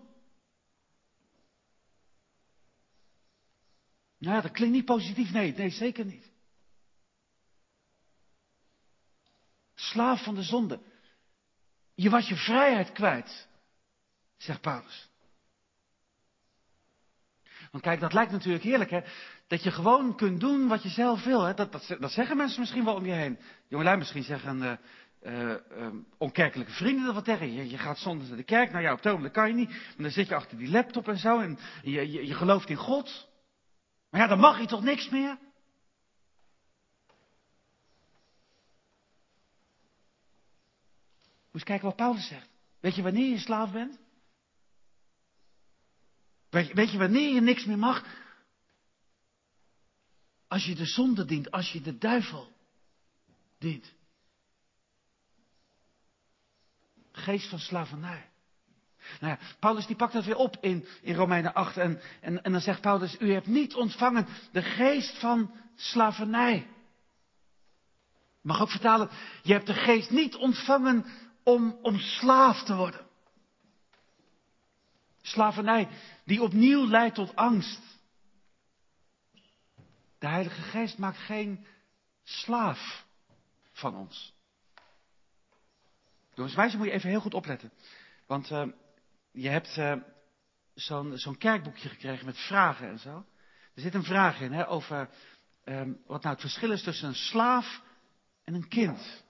Nou 4.17 4.35
ja, 4.35 4.41
dat 4.41 4.51
klinkt 4.51 4.75
niet 4.75 4.85
positief. 4.85 5.31
Nee, 5.31 5.53
nee, 5.53 5.69
zeker 5.69 6.05
niet. 6.05 6.31
Slaaf 9.75 10.23
van 10.23 10.35
de 10.35 10.43
zonde. 10.43 10.81
Je 11.93 12.09
was 12.09 12.27
je 12.27 12.35
vrijheid 12.35 12.91
kwijt, 12.91 13.47
zegt 14.37 14.61
Paulus. 14.61 15.09
Want 17.71 17.83
kijk, 17.83 17.99
dat 17.99 18.13
lijkt 18.13 18.31
natuurlijk 18.31 18.63
heerlijk, 18.63 18.89
hè? 18.89 19.01
Dat 19.47 19.63
je 19.63 19.71
gewoon 19.71 20.15
kunt 20.15 20.39
doen 20.39 20.67
wat 20.67 20.83
je 20.83 20.89
zelf 20.89 21.23
wil. 21.23 21.43
Hè? 21.43 21.53
Dat, 21.53 21.71
dat, 21.99 22.11
zeggen 22.11 22.37
mensen 22.37 22.59
misschien 22.59 22.85
wel 22.85 22.95
om 22.95 23.05
je 23.05 23.11
heen. 23.11 23.39
Jongelui 23.67 23.97
misschien 23.97 24.23
zeggen 24.23 24.57
uh, 24.57 24.73
uh, 25.21 25.55
um, 25.71 26.07
onkerkelijke 26.17 26.71
vrienden 26.71 27.05
dat 27.05 27.13
wat 27.13 27.25
tegen 27.25 27.53
je. 27.53 27.69
Je 27.69 27.77
gaat 27.77 27.97
zondag 27.97 28.27
naar 28.27 28.37
de 28.37 28.43
kerk. 28.43 28.71
Nou 28.71 28.83
ja, 28.83 28.93
op 28.93 29.05
ogenblik 29.05 29.33
kan 29.33 29.47
je 29.47 29.53
niet. 29.53 29.69
Maar 29.69 29.95
dan 29.97 30.11
zit 30.11 30.27
je 30.27 30.35
achter 30.35 30.57
die 30.57 30.69
laptop 30.69 31.07
en 31.07 31.17
zo. 31.17 31.39
En 31.39 31.59
je, 31.83 32.11
je, 32.11 32.27
je 32.27 32.33
gelooft 32.33 32.69
in 32.69 32.75
God. 32.75 33.29
Maar 34.09 34.21
ja, 34.21 34.27
dan 34.27 34.39
mag 34.39 34.59
je 34.59 34.65
toch 34.65 34.83
niks 34.83 35.09
meer? 35.09 35.37
Moet 41.51 41.61
eens 41.61 41.63
kijken 41.63 41.87
wat 41.87 41.95
Paulus 41.95 42.27
zegt. 42.27 42.49
Weet 42.79 42.95
je 42.95 43.01
wanneer 43.01 43.29
je 43.29 43.39
slaaf 43.39 43.71
bent? 43.71 43.99
Weet 46.49 46.67
je, 46.67 46.73
weet 46.73 46.91
je 46.91 46.97
wanneer 46.97 47.33
je 47.33 47.41
niks 47.41 47.65
meer 47.65 47.77
mag? 47.77 48.05
Als 50.47 50.65
je 50.65 50.75
de 50.75 50.85
zonde 50.85 51.25
dient, 51.25 51.51
als 51.51 51.71
je 51.71 51.81
de 51.81 51.97
duivel 51.97 52.51
dient. 53.57 53.93
Geest 57.21 57.49
van 57.49 57.59
slavernij. 57.59 58.29
Nou 59.19 59.33
ja, 59.33 59.45
Paulus 59.59 59.85
die 59.85 59.95
pakt 59.95 60.13
dat 60.13 60.25
weer 60.25 60.35
op 60.35 60.57
in, 60.61 60.85
in 61.01 61.15
Romeinen 61.15 61.53
8 61.53 61.77
en, 61.77 62.01
en, 62.21 62.43
en 62.43 62.51
dan 62.51 62.61
zegt 62.61 62.81
Paulus, 62.81 63.19
u 63.19 63.33
hebt 63.33 63.47
niet 63.47 63.73
ontvangen 63.73 64.27
de 64.51 64.61
geest 64.61 65.19
van 65.19 65.51
slavernij. 65.75 66.67
Mag 68.41 68.61
ook 68.61 68.69
vertalen, 68.69 69.09
je 69.43 69.53
hebt 69.53 69.67
de 69.67 69.73
geest 69.73 70.09
niet 70.09 70.35
ontvangen 70.35 71.05
om, 71.43 71.79
om 71.81 71.99
slaaf 71.99 72.63
te 72.63 72.75
worden. 72.75 73.05
Slavernij 75.21 75.87
die 76.25 76.41
opnieuw 76.41 76.87
leidt 76.87 77.15
tot 77.15 77.35
angst. 77.35 77.81
De 80.19 80.27
Heilige 80.27 80.61
Geest 80.61 80.97
maakt 80.97 81.17
geen 81.17 81.65
slaaf 82.23 83.05
van 83.71 83.95
ons. 83.95 84.33
Jongens, 86.33 86.55
wijze 86.55 86.77
moet 86.77 86.85
je 86.85 86.91
even 86.91 87.09
heel 87.09 87.21
goed 87.21 87.33
opletten. 87.33 87.71
Want 88.25 88.51
uh, 88.51 88.67
je 89.31 89.49
hebt 89.49 89.77
uh, 89.77 89.95
zo'n 90.73 91.17
zo'n 91.17 91.37
kerkboekje 91.37 91.89
gekregen 91.89 92.25
met 92.25 92.37
vragen 92.37 92.87
en 92.87 92.99
zo. 92.99 93.25
Er 93.75 93.81
zit 93.81 93.93
een 93.93 94.03
vraag 94.03 94.41
in 94.41 94.51
hè, 94.51 94.67
over 94.67 95.09
um, 95.65 96.01
wat 96.05 96.21
nou 96.21 96.33
het 96.33 96.41
verschil 96.41 96.71
is 96.71 96.83
tussen 96.83 97.07
een 97.07 97.15
slaaf 97.15 97.81
en 98.43 98.53
een 98.53 98.67
kind. 98.67 99.23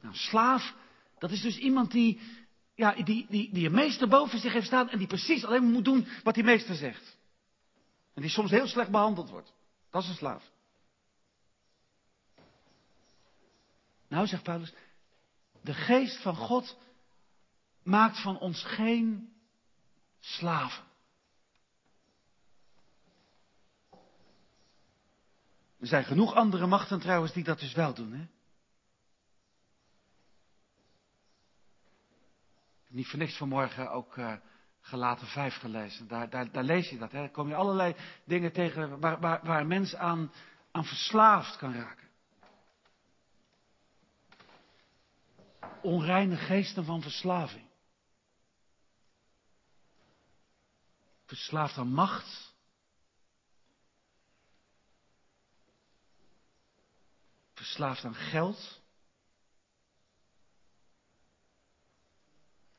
Nou, 0.00 0.14
slaaf, 0.14 0.74
dat 1.18 1.30
is 1.30 1.40
dus 1.40 1.58
iemand 1.58 1.90
die, 1.90 2.20
ja, 2.74 2.92
die, 2.92 3.26
die, 3.28 3.52
die 3.52 3.66
een 3.66 3.74
meester 3.74 4.08
boven 4.08 4.38
zich 4.38 4.52
heeft 4.52 4.66
staan 4.66 4.90
en 4.90 4.98
die 4.98 5.06
precies 5.06 5.44
alleen 5.44 5.62
maar 5.62 5.72
moet 5.72 5.84
doen 5.84 6.06
wat 6.22 6.34
die 6.34 6.44
meester 6.44 6.74
zegt. 6.74 7.18
En 8.14 8.22
die 8.22 8.30
soms 8.30 8.50
heel 8.50 8.66
slecht 8.66 8.90
behandeld 8.90 9.30
wordt. 9.30 9.54
Dat 9.90 10.02
is 10.02 10.08
een 10.08 10.14
slaaf. 10.14 10.50
Nou, 14.08 14.26
zegt 14.26 14.42
Paulus, 14.42 14.72
de 15.60 15.74
geest 15.74 16.22
van 16.22 16.36
God 16.36 16.78
maakt 17.82 18.22
van 18.22 18.38
ons 18.38 18.64
geen 18.64 19.32
slaven. 20.18 20.84
Er 25.78 25.86
zijn 25.86 26.04
genoeg 26.04 26.34
andere 26.34 26.66
machten 26.66 27.00
trouwens 27.00 27.32
die 27.32 27.44
dat 27.44 27.58
dus 27.58 27.72
wel 27.72 27.94
doen. 27.94 28.12
Hè? 28.12 28.26
Niet 32.88 33.06
voor 33.06 33.18
niks 33.18 33.36
vanmorgen 33.36 33.90
ook 33.90 34.16
uh, 34.16 34.32
gelaten 34.80 35.26
vijf 35.26 35.54
gelezen. 35.54 36.08
Daar, 36.08 36.30
daar, 36.30 36.50
daar, 36.50 36.64
lees 36.64 36.90
je 36.90 36.98
dat. 36.98 37.12
Hè? 37.12 37.18
Daar 37.18 37.30
kom 37.30 37.48
je 37.48 37.54
allerlei 37.54 37.94
dingen 38.24 38.52
tegen 38.52 39.00
waar, 39.00 39.20
waar, 39.20 39.40
waar 39.42 39.60
een 39.60 39.66
mens 39.66 39.94
aan, 39.94 40.32
aan 40.70 40.84
verslaafd 40.84 41.56
kan 41.56 41.74
raken. 41.74 42.09
Onreine 45.82 46.36
geesten 46.36 46.84
van 46.84 47.02
verslaving. 47.02 47.68
Verslaafd 51.24 51.76
aan 51.76 51.92
macht. 51.92 52.54
Verslaafd 57.54 58.04
aan 58.04 58.14
geld. 58.14 58.80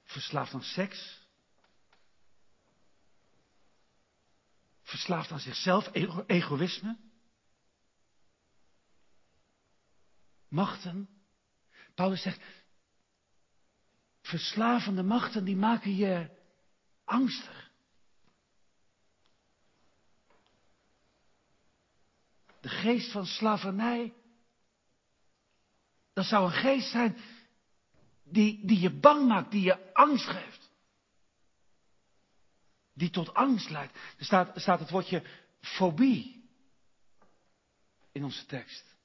Verslaafd 0.03 0.53
aan 0.53 0.63
seks. 0.63 1.19
Verslaafd 4.81 5.31
aan 5.31 5.39
zichzelf, 5.39 5.89
ego 5.93 6.23
egoïsme. 6.27 6.97
Machten. 10.47 11.09
Paulus 11.95 12.21
zegt, 12.21 12.41
verslavende 14.31 15.03
machten 15.03 15.45
die 15.45 15.55
maken 15.55 15.95
je 15.95 16.29
angstig. 17.05 17.71
De 22.61 22.69
geest 22.69 23.11
van 23.11 23.25
slavernij, 23.25 24.13
dat 26.13 26.25
zou 26.25 26.45
een 26.45 26.51
geest 26.51 26.91
zijn 26.91 27.17
die, 28.23 28.65
die 28.65 28.79
je 28.79 28.99
bang 28.99 29.27
maakt, 29.27 29.51
die 29.51 29.61
je 29.61 29.93
angst 29.93 30.27
geeft. 30.27 30.71
Die 32.93 33.09
tot 33.09 33.33
angst 33.33 33.69
leidt. 33.69 33.93
Er 34.17 34.25
staat, 34.25 34.55
er 34.55 34.61
staat 34.61 34.79
het 34.79 34.89
woordje 34.89 35.23
fobie 35.61 36.49
in 38.11 38.23
onze 38.23 38.45
tekst. 38.45 38.95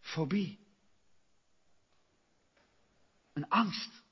Fobie. 0.00 0.58
Een 3.32 3.48
angst. 3.48 4.03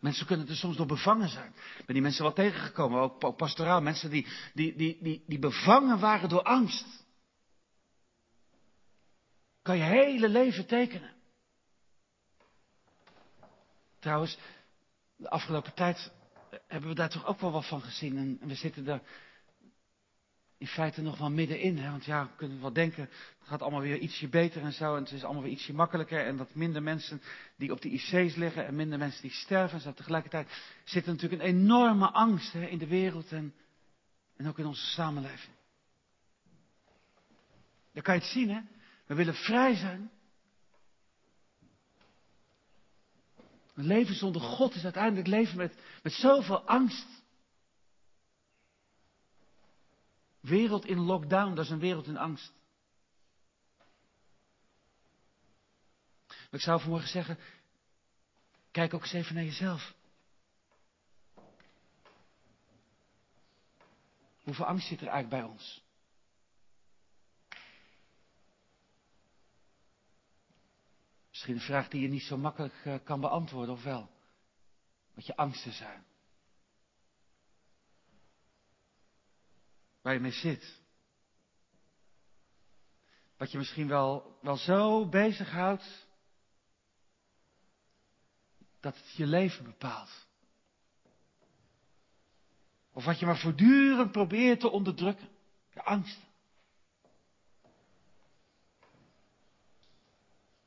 Mensen 0.00 0.26
kunnen 0.26 0.48
er 0.48 0.56
soms 0.56 0.76
door 0.76 0.86
bevangen 0.86 1.28
zijn. 1.28 1.52
Ik 1.78 1.84
ben 1.86 1.94
die 1.94 2.02
mensen 2.02 2.22
wel 2.22 2.32
tegengekomen, 2.32 3.00
ook, 3.00 3.36
pastoraal. 3.36 3.80
Mensen 3.80 4.10
die, 4.10 4.26
die, 4.54 4.76
die, 4.76 4.98
die, 5.02 5.24
die 5.26 5.38
bevangen 5.38 5.98
waren 5.98 6.28
door 6.28 6.42
angst. 6.42 6.86
Kan 9.62 9.76
je 9.76 9.82
hele 9.82 10.28
leven 10.28 10.66
tekenen. 10.66 11.14
Trouwens, 13.98 14.38
de 15.16 15.30
afgelopen 15.30 15.74
tijd 15.74 16.12
hebben 16.66 16.88
we 16.88 16.94
daar 16.94 17.10
toch 17.10 17.26
ook 17.26 17.40
wel 17.40 17.50
wat 17.50 17.66
van 17.66 17.82
gezien. 17.82 18.16
En 18.16 18.48
we 18.48 18.54
zitten 18.54 18.84
daar 18.84 19.02
in 20.60 20.66
feite 20.66 21.02
nog 21.02 21.18
wel 21.18 21.30
middenin. 21.30 21.78
Hè? 21.78 21.90
Want 21.90 22.04
ja, 22.04 22.24
we 22.24 22.30
kunnen 22.36 22.60
wel 22.60 22.72
denken, 22.72 23.02
het 23.38 23.48
gaat 23.48 23.62
allemaal 23.62 23.80
weer 23.80 23.98
ietsje 23.98 24.28
beter 24.28 24.62
en 24.62 24.72
zo. 24.72 24.96
En 24.96 25.02
het 25.02 25.12
is 25.12 25.24
allemaal 25.24 25.42
weer 25.42 25.52
ietsje 25.52 25.74
makkelijker. 25.74 26.26
En 26.26 26.36
dat 26.36 26.54
minder 26.54 26.82
mensen 26.82 27.22
die 27.56 27.72
op 27.72 27.80
de 27.80 27.88
IC's 27.88 28.34
liggen 28.36 28.66
en 28.66 28.74
minder 28.74 28.98
mensen 28.98 29.22
die 29.22 29.30
sterven. 29.30 29.76
En 29.76 29.82
zo. 29.82 29.92
Tegelijkertijd 29.92 30.48
zit 30.84 31.06
er 31.06 31.12
natuurlijk 31.12 31.42
een 31.42 31.48
enorme 31.48 32.10
angst 32.10 32.52
hè, 32.52 32.66
in 32.66 32.78
de 32.78 32.86
wereld 32.86 33.32
en, 33.32 33.54
en 34.36 34.48
ook 34.48 34.58
in 34.58 34.66
onze 34.66 34.86
samenleving. 34.86 35.54
Dan 37.92 38.02
kan 38.02 38.14
je 38.14 38.20
het 38.20 38.30
zien, 38.30 38.50
hè. 38.50 38.60
We 39.06 39.14
willen 39.14 39.34
vrij 39.34 39.74
zijn. 39.74 40.10
Een 43.74 43.86
leven 43.86 44.14
zonder 44.14 44.42
God 44.42 44.74
is 44.74 44.84
uiteindelijk 44.84 45.26
leven 45.26 45.56
met, 45.56 45.74
met 46.02 46.12
zoveel 46.12 46.62
angst. 46.62 47.19
Wereld 50.40 50.86
in 50.86 50.98
lockdown, 50.98 51.54
dat 51.54 51.64
is 51.64 51.70
een 51.70 51.78
wereld 51.78 52.06
in 52.06 52.16
angst. 52.16 52.52
Maar 56.26 56.60
ik 56.60 56.60
zou 56.60 56.80
vanmorgen 56.80 57.08
zeggen, 57.08 57.38
kijk 58.70 58.94
ook 58.94 59.02
eens 59.02 59.12
even 59.12 59.34
naar 59.34 59.44
jezelf. 59.44 59.94
Hoeveel 64.42 64.64
angst 64.64 64.88
zit 64.88 65.00
er 65.00 65.08
eigenlijk 65.08 65.42
bij 65.42 65.52
ons? 65.52 65.84
Misschien 71.28 71.54
een 71.54 71.60
vraag 71.60 71.88
die 71.88 72.00
je 72.00 72.08
niet 72.08 72.22
zo 72.22 72.36
makkelijk 72.36 72.74
eh, 72.84 72.94
kan 73.04 73.20
beantwoorden, 73.20 73.74
of 73.74 73.82
wel? 73.82 74.10
Wat 75.14 75.26
je 75.26 75.36
angsten 75.36 75.72
zijn. 75.72 76.04
Waar 80.02 80.12
je 80.12 80.20
mee 80.20 80.32
zit. 80.32 80.80
Wat 83.36 83.50
je 83.50 83.58
misschien 83.58 83.88
wel, 83.88 84.38
wel 84.42 84.56
zo 84.56 85.08
bezighoudt 85.08 86.06
dat 88.80 88.96
het 88.96 89.12
je 89.12 89.26
leven 89.26 89.64
bepaalt. 89.64 90.28
Of 92.92 93.04
wat 93.04 93.18
je 93.18 93.26
maar 93.26 93.38
voortdurend 93.38 94.12
probeert 94.12 94.60
te 94.60 94.70
onderdrukken. 94.70 95.28
De 95.72 95.82
angst. 95.82 96.18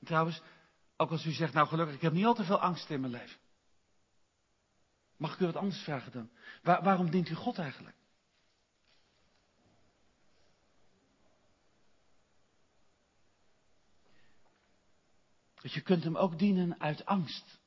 Trouwens, 0.04 0.42
ook 0.98 1.12
als 1.12 1.26
u 1.26 1.32
zegt, 1.32 1.54
nou 1.54 1.68
gelukkig, 1.68 1.96
ik 1.96 2.02
heb 2.02 2.14
niet 2.14 2.26
al 2.26 2.34
te 2.34 2.44
veel 2.44 2.60
angst 2.60 2.90
in 2.90 3.00
mijn 3.00 3.12
leven. 3.12 3.38
Mag 5.18 5.34
ik 5.34 5.40
u 5.40 5.46
wat 5.46 5.56
anders 5.56 5.82
vragen 5.84 6.12
dan? 6.12 6.30
waarom 6.84 7.10
dient 7.10 7.30
u 7.30 7.34
God 7.34 7.58
eigenlijk? 7.58 7.96
Dus 15.64 15.74
je 15.74 15.82
kunt 15.82 16.04
hem 16.04 16.18
ook 16.18 16.40
dienen 16.40 16.80
uit 16.80 17.06
angst. 17.06 17.60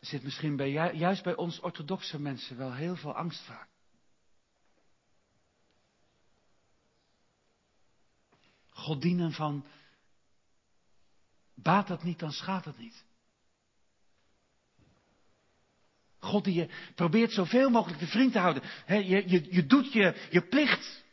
Zit 0.00 0.22
misschien 0.22 0.56
bij, 0.56 0.70
juist 0.94 1.22
bij 1.22 1.36
ons 1.36 1.60
orthodoxe 1.60 2.20
mensen 2.20 2.56
wel 2.56 2.74
heel 2.74 2.96
veel 2.96 3.14
angst 3.14 3.40
vaak. 3.40 3.68
God 8.70 9.00
dienen 9.02 9.32
van, 9.32 9.66
baat 11.54 11.88
het 11.88 12.02
niet, 12.02 12.18
dan 12.18 12.32
schaadt 12.32 12.64
het 12.64 12.78
niet. 12.78 13.04
God 16.28 16.44
die 16.44 16.54
je 16.54 16.68
probeert 16.94 17.32
zoveel 17.32 17.70
mogelijk 17.70 18.00
de 18.00 18.06
vriend 18.06 18.32
te 18.32 18.38
houden. 18.38 18.62
je, 18.86 19.28
je, 19.28 19.54
je 19.54 19.66
doet 19.66 19.92
je, 19.92 20.28
je 20.30 20.48
plicht. 20.48 21.04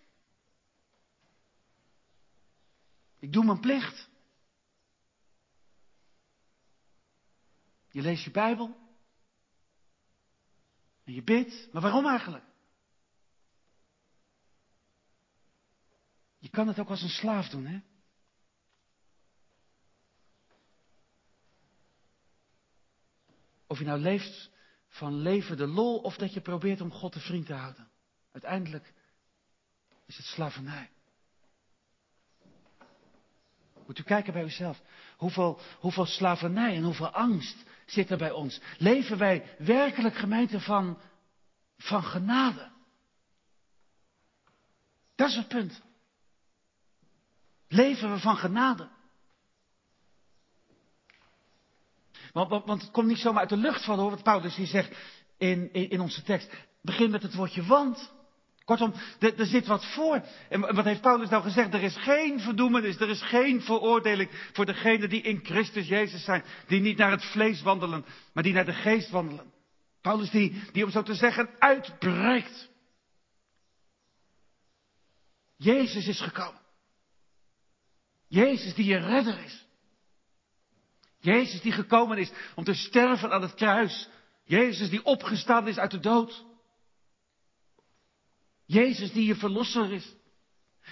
Ik 3.19 3.33
doe 3.33 3.45
mijn 3.45 3.59
plicht. 3.59 4.09
Je 7.91 8.01
leest 8.01 8.23
je 8.23 8.31
Bijbel. 8.31 8.75
En 11.03 11.13
je 11.13 11.23
bidt. 11.23 11.67
Maar 11.71 11.81
waarom 11.81 12.07
eigenlijk? 12.07 12.43
Je 16.39 16.49
kan 16.49 16.67
het 16.67 16.79
ook 16.79 16.89
als 16.89 17.01
een 17.01 17.09
slaaf 17.09 17.49
doen, 17.49 17.65
hè? 17.65 17.79
Of 23.67 23.79
je 23.79 23.85
nou 23.85 23.99
leeft 23.99 24.51
van 24.95 25.21
leven 25.21 25.57
de 25.57 25.67
lol 25.67 25.97
of 25.97 26.17
dat 26.17 26.33
je 26.33 26.41
probeert 26.41 26.81
om 26.81 26.91
God 26.91 27.13
de 27.13 27.19
vriend 27.19 27.45
te 27.45 27.53
houden. 27.53 27.87
Uiteindelijk 28.31 28.93
is 30.05 30.17
het 30.17 30.25
slavernij. 30.25 30.89
Moet 33.85 33.99
u 33.99 34.03
kijken 34.03 34.33
bij 34.33 34.43
uzelf. 34.43 34.81
Hoeveel, 35.17 35.59
hoeveel 35.79 36.05
slavernij 36.05 36.75
en 36.75 36.83
hoeveel 36.83 37.09
angst 37.09 37.63
zit 37.85 38.09
er 38.09 38.17
bij 38.17 38.31
ons? 38.31 38.61
Leven 38.77 39.17
wij 39.17 39.55
werkelijk 39.57 40.15
gemeente 40.15 40.59
van, 40.59 40.99
van 41.77 42.03
genade? 42.03 42.71
Dat 45.15 45.29
is 45.29 45.35
het 45.35 45.47
punt. 45.47 45.81
Leven 47.67 48.11
we 48.11 48.19
van 48.19 48.37
genade? 48.37 48.89
Want, 52.35 52.49
want, 52.49 52.65
want, 52.65 52.81
het 52.81 52.91
komt 52.91 53.07
niet 53.07 53.17
zomaar 53.17 53.39
uit 53.39 53.49
de 53.49 53.57
lucht 53.57 53.83
vallen 53.83 54.01
hoor, 54.01 54.11
wat 54.11 54.23
Paulus 54.23 54.55
hier 54.55 54.67
zegt 54.67 54.97
in, 55.37 55.73
in, 55.73 55.89
in 55.89 55.99
onze 55.99 56.23
tekst. 56.23 56.49
Begin 56.81 57.11
met 57.11 57.21
het 57.21 57.35
woordje 57.35 57.63
want. 57.63 58.13
Kortom, 58.65 58.93
er 59.19 59.45
zit 59.45 59.67
wat 59.67 59.85
voor. 59.85 60.21
En 60.49 60.75
wat 60.75 60.85
heeft 60.85 61.01
Paulus 61.01 61.29
nou 61.29 61.43
gezegd? 61.43 61.73
Er 61.73 61.83
is 61.83 61.97
geen 61.97 62.39
verdoemenis, 62.39 62.99
er 62.99 63.09
is 63.09 63.21
geen 63.21 63.61
veroordeling 63.61 64.29
voor 64.53 64.65
degenen 64.65 65.09
die 65.09 65.21
in 65.21 65.39
Christus 65.43 65.87
Jezus 65.87 66.23
zijn. 66.23 66.43
Die 66.67 66.81
niet 66.81 66.97
naar 66.97 67.11
het 67.11 67.25
vlees 67.25 67.61
wandelen, 67.61 68.05
maar 68.33 68.43
die 68.43 68.53
naar 68.53 68.65
de 68.65 68.73
geest 68.73 69.09
wandelen. 69.09 69.53
Paulus 70.01 70.29
die, 70.29 70.61
die 70.71 70.85
om 70.85 70.91
zo 70.91 71.01
te 71.01 71.15
zeggen 71.15 71.49
uitbreidt. 71.59 72.69
Jezus 75.55 76.07
is 76.07 76.21
gekomen. 76.21 76.61
Jezus 78.27 78.73
die 78.73 78.85
je 78.85 78.97
redder 78.97 79.43
is. 79.43 79.64
Jezus 81.25 81.61
die 81.61 81.71
gekomen 81.71 82.17
is 82.17 82.31
om 82.55 82.63
te 82.63 82.73
sterven 82.73 83.31
aan 83.31 83.41
het 83.41 83.53
kruis. 83.53 84.09
Jezus 84.43 84.89
die 84.89 85.05
opgestaan 85.05 85.67
is 85.67 85.77
uit 85.77 85.91
de 85.91 85.99
dood. 85.99 86.45
Jezus 88.65 89.11
die 89.11 89.25
je 89.25 89.35
verlosser 89.35 89.91
is. 89.91 90.15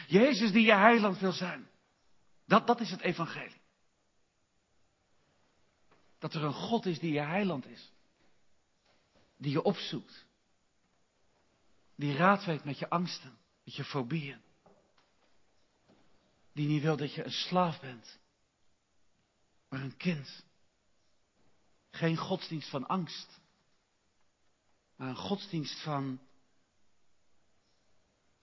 Jezus 0.08 0.52
die 0.52 0.66
je 0.66 0.74
heiland 0.74 1.20
wil 1.20 1.32
zijn. 1.32 1.70
Dat, 2.46 2.68
dat 2.68 2.80
is 2.80 2.92
het 2.92 3.02
evangelie. 3.02 3.62
Dat 6.20 6.34
er 6.34 6.44
een 6.44 6.54
God 6.54 6.86
is 6.86 7.00
die 7.00 7.14
je 7.14 7.20
heiland 7.22 7.68
is. 7.68 7.92
Die 9.38 9.52
je 9.52 9.64
opzoekt. 9.64 10.26
Die 11.96 12.16
raad 12.16 12.46
weet 12.46 12.64
met 12.64 12.80
je 12.80 12.90
angsten, 12.90 13.38
met 13.64 13.76
je 13.76 13.84
fobieën. 13.84 14.42
Die 16.54 16.68
niet 16.68 16.82
wil 16.82 16.98
dat 16.98 17.14
je 17.14 17.24
een 17.24 17.32
slaaf 17.32 17.80
bent 17.80 18.22
maar 19.74 19.82
een 19.82 19.98
kind. 19.98 20.46
Geen 21.92 22.18
godsdienst 22.18 22.70
van 22.70 22.88
angst, 22.88 23.40
maar 24.96 25.08
een 25.08 25.16
godsdienst 25.16 25.82
van, 25.82 26.20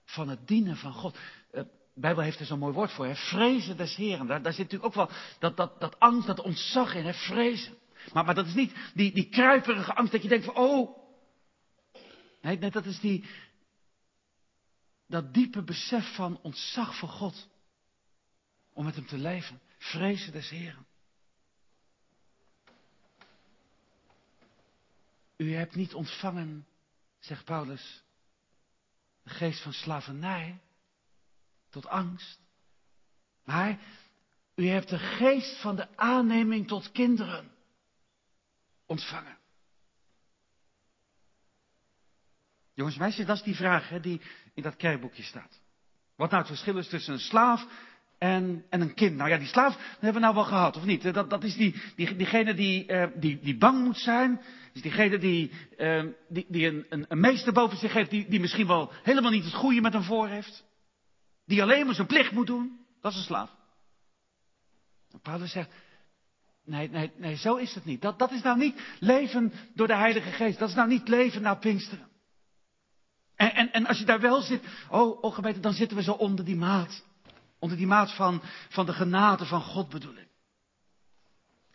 van 0.03 0.29
het 0.29 0.47
dienen 0.47 0.77
van 0.77 0.93
God. 0.93 1.17
De 1.51 1.67
Bijbel 1.95 2.23
heeft 2.23 2.39
er 2.39 2.45
zo'n 2.45 2.59
mooi 2.59 2.73
woord 2.73 2.91
voor, 2.91 3.05
hè? 3.05 3.15
vrezen 3.15 3.77
des 3.77 3.95
Heren. 3.95 4.27
Daar, 4.27 4.39
zit 4.39 4.57
natuurlijk 4.57 4.85
ook 4.85 4.93
wel 4.93 5.09
dat, 5.39 5.57
dat, 5.57 5.79
dat 5.79 5.99
angst, 5.99 6.27
dat 6.27 6.39
ontzag 6.39 6.93
in, 6.95 7.13
vrezen. 7.13 7.77
Maar, 8.13 8.25
maar 8.25 8.35
dat 8.35 8.45
is 8.45 8.53
niet 8.53 8.91
die, 8.93 9.13
die 9.13 9.29
kruiperige 9.29 9.93
angst 9.93 10.11
dat 10.11 10.21
je 10.21 10.29
denkt 10.29 10.45
van, 10.45 10.55
oh. 10.55 10.97
Nee, 12.41 12.57
nee 12.57 12.71
dat 12.71 12.85
is 12.85 12.99
die, 12.99 13.25
dat 15.07 15.33
diepe 15.33 15.63
besef 15.63 16.15
van 16.15 16.39
ontzag 16.41 16.95
voor 16.95 17.09
God. 17.09 17.49
Om 18.73 18.85
met 18.85 18.95
hem 18.95 19.05
te 19.05 19.17
leven. 19.17 19.61
Vrezen 19.77 20.31
des 20.31 20.49
Heren. 20.49 20.89
U 25.41 25.55
hebt 25.55 25.75
niet 25.75 25.93
ontvangen, 25.93 26.67
zegt 27.19 27.45
Paulus, 27.45 28.03
de 29.23 29.29
geest 29.29 29.61
van 29.61 29.73
slavernij 29.73 30.61
tot 31.69 31.87
angst. 31.87 32.39
Maar 33.43 33.79
u 34.55 34.67
hebt 34.67 34.89
de 34.89 34.97
geest 34.97 35.61
van 35.61 35.75
de 35.75 35.97
aanneming 35.97 36.67
tot 36.67 36.91
kinderen 36.91 37.51
ontvangen. 38.85 39.37
Jongens 42.73 42.95
en 42.95 43.01
meisjes, 43.01 43.25
dat 43.25 43.37
is 43.37 43.43
die 43.43 43.55
vraag 43.55 43.89
hè, 43.89 43.99
die 43.99 44.21
in 44.53 44.63
dat 44.63 44.75
kerkboekje 44.75 45.23
staat. 45.23 45.59
Wat 46.15 46.29
nou 46.29 46.41
het 46.41 46.51
verschil 46.51 46.77
is 46.77 46.87
tussen 46.87 47.13
een 47.13 47.19
slaaf 47.19 47.67
en, 48.21 48.65
en 48.69 48.81
een 48.81 48.93
kind. 48.93 49.15
Nou 49.15 49.29
ja, 49.29 49.37
die 49.37 49.47
slaaf 49.47 49.75
dat 49.75 49.85
hebben 49.91 50.13
we 50.13 50.19
nou 50.19 50.33
wel 50.33 50.43
gehad, 50.43 50.77
of 50.77 50.85
niet? 50.85 51.13
Dat, 51.13 51.29
dat 51.29 51.43
is 51.43 51.55
die, 51.55 51.81
die, 51.95 52.15
diegene 52.15 52.53
die, 52.53 52.91
uh, 52.91 53.05
die, 53.15 53.39
die 53.39 53.57
bang 53.57 53.83
moet 53.83 53.97
zijn. 53.97 54.41
is 54.73 54.81
diegene 54.81 55.17
die, 55.17 55.51
uh, 55.77 56.03
die, 56.29 56.45
die 56.49 56.67
een, 56.67 57.05
een, 57.07 57.19
meester 57.19 57.53
boven 57.53 57.77
zich 57.77 57.93
heeft, 57.93 58.09
die, 58.09 58.29
die 58.29 58.39
misschien 58.39 58.67
wel 58.67 58.91
helemaal 59.03 59.31
niet 59.31 59.43
het 59.43 59.53
goede 59.53 59.81
met 59.81 59.93
hem 59.93 60.03
voor 60.03 60.27
heeft. 60.27 60.63
Die 61.45 61.61
alleen 61.61 61.85
maar 61.85 61.95
zijn 61.95 62.07
plicht 62.07 62.31
moet 62.31 62.47
doen. 62.47 62.79
Dat 63.01 63.11
is 63.11 63.17
een 63.17 63.23
slaaf. 63.23 63.49
Paulus 65.21 65.51
zegt, 65.51 65.69
nee, 66.65 66.89
nee, 66.89 67.11
nee, 67.17 67.35
zo 67.35 67.55
is 67.55 67.75
het 67.75 67.85
niet. 67.85 68.01
Dat, 68.01 68.19
dat 68.19 68.31
is 68.31 68.41
nou 68.41 68.57
niet 68.57 68.81
leven 68.99 69.53
door 69.73 69.87
de 69.87 69.95
Heilige 69.95 70.31
Geest. 70.31 70.59
Dat 70.59 70.69
is 70.69 70.75
nou 70.75 70.87
niet 70.87 71.07
leven 71.07 71.41
naar 71.41 71.57
Pinksteren. 71.57 72.07
En, 73.35 73.53
en, 73.53 73.71
en 73.71 73.85
als 73.85 73.99
je 73.99 74.05
daar 74.05 74.21
wel 74.21 74.41
zit, 74.41 74.63
oh, 74.89 75.23
oh 75.23 75.61
dan 75.61 75.73
zitten 75.73 75.97
we 75.97 76.03
zo 76.03 76.11
onder 76.11 76.45
die 76.45 76.55
maat. 76.55 77.09
Onder 77.61 77.77
die 77.77 77.87
maat 77.87 78.15
van, 78.15 78.41
van 78.69 78.85
de 78.85 78.93
genade 78.93 79.45
van 79.45 79.61
God 79.61 79.89
bedoel 79.89 80.15
ik. 80.15 80.29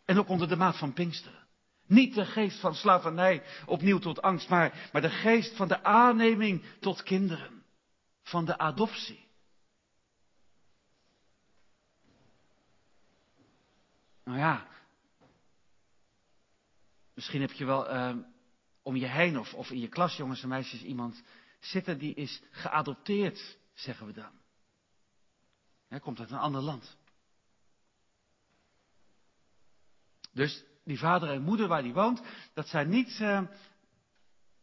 En 0.05 0.19
ook 0.19 0.29
onder 0.29 0.49
de 0.49 0.57
maat 0.57 0.79
van 0.79 0.93
Pinksteren. 0.93 1.47
Niet 1.87 2.15
de 2.15 2.25
geest 2.25 2.61
van 2.61 2.75
slavernij 2.75 3.43
opnieuw 3.67 3.99
tot 3.99 4.23
angst, 4.23 4.49
maar, 4.49 4.89
maar 4.93 5.03
de 5.03 5.11
geest 5.11 5.57
van 5.57 5.69
de 5.69 5.85
aanneming 5.85 6.65
tot 6.81 7.03
kinderen. 7.03 7.65
Van 8.23 8.45
de 8.45 8.59
adoptie. 8.59 9.29
Nou 14.25 14.39
ja, 14.39 14.67
misschien 17.15 17.41
heb 17.41 17.53
je 17.53 17.65
wel 17.65 17.95
uh, 17.95 18.17
om 18.83 18.97
je 18.97 19.07
heen 19.07 19.39
of 19.39 19.71
in 19.71 19.81
je 19.81 19.89
klas, 19.89 20.17
jongens 20.17 20.43
en 20.43 20.49
meisjes, 20.49 20.83
iemand 20.83 21.23
zitten 21.61 21.99
die 21.99 22.15
is 22.15 22.43
geadopteerd, 22.51 23.59
zeggen 23.75 24.07
we 24.07 24.13
dan. 24.13 24.45
Hij 25.97 26.05
komt 26.05 26.21
uit 26.21 26.31
een 26.31 26.39
ander 26.39 26.61
land. 26.61 26.97
Dus 30.33 30.65
die 30.85 30.99
vader 30.99 31.31
en 31.31 31.43
moeder 31.43 31.69
waar 31.69 31.83
hij 31.83 31.93
woont, 31.93 32.23
dat 32.55 32.69
zijn 32.69 32.89
niet 32.89 33.19
uh, 33.21 33.43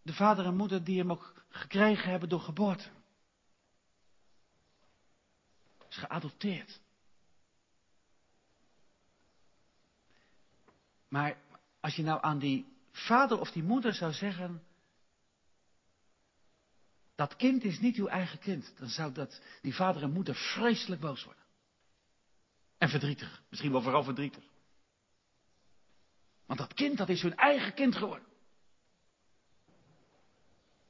de 0.01 0.13
vader 0.13 0.45
en 0.45 0.55
moeder 0.55 0.83
die 0.83 0.97
hem 0.97 1.11
ook 1.11 1.43
gekregen 1.49 2.09
hebben 2.09 2.29
door 2.29 2.39
geboorte. 2.39 2.89
Is 5.89 5.97
geadopteerd. 5.97 6.81
Maar 11.07 11.37
als 11.79 11.95
je 11.95 12.03
nou 12.03 12.21
aan 12.21 12.39
die 12.39 12.75
vader 12.91 13.39
of 13.39 13.51
die 13.51 13.63
moeder 13.63 13.93
zou 13.93 14.13
zeggen, 14.13 14.63
dat 17.15 17.35
kind 17.35 17.63
is 17.63 17.79
niet 17.79 17.97
uw 17.97 18.07
eigen 18.07 18.39
kind, 18.39 18.73
dan 18.77 18.87
zou 18.87 19.11
dat, 19.11 19.41
die 19.61 19.75
vader 19.75 20.01
en 20.01 20.11
moeder 20.11 20.35
vreselijk 20.35 21.01
boos 21.01 21.23
worden. 21.23 21.43
En 22.77 22.89
verdrietig, 22.89 23.43
misschien 23.49 23.71
wel 23.71 23.81
vooral 23.81 24.03
verdrietig. 24.03 24.43
Want 26.45 26.59
dat 26.59 26.73
kind, 26.73 26.97
dat 26.97 27.09
is 27.09 27.21
hun 27.21 27.35
eigen 27.35 27.73
kind 27.73 27.95
geworden. 27.95 28.27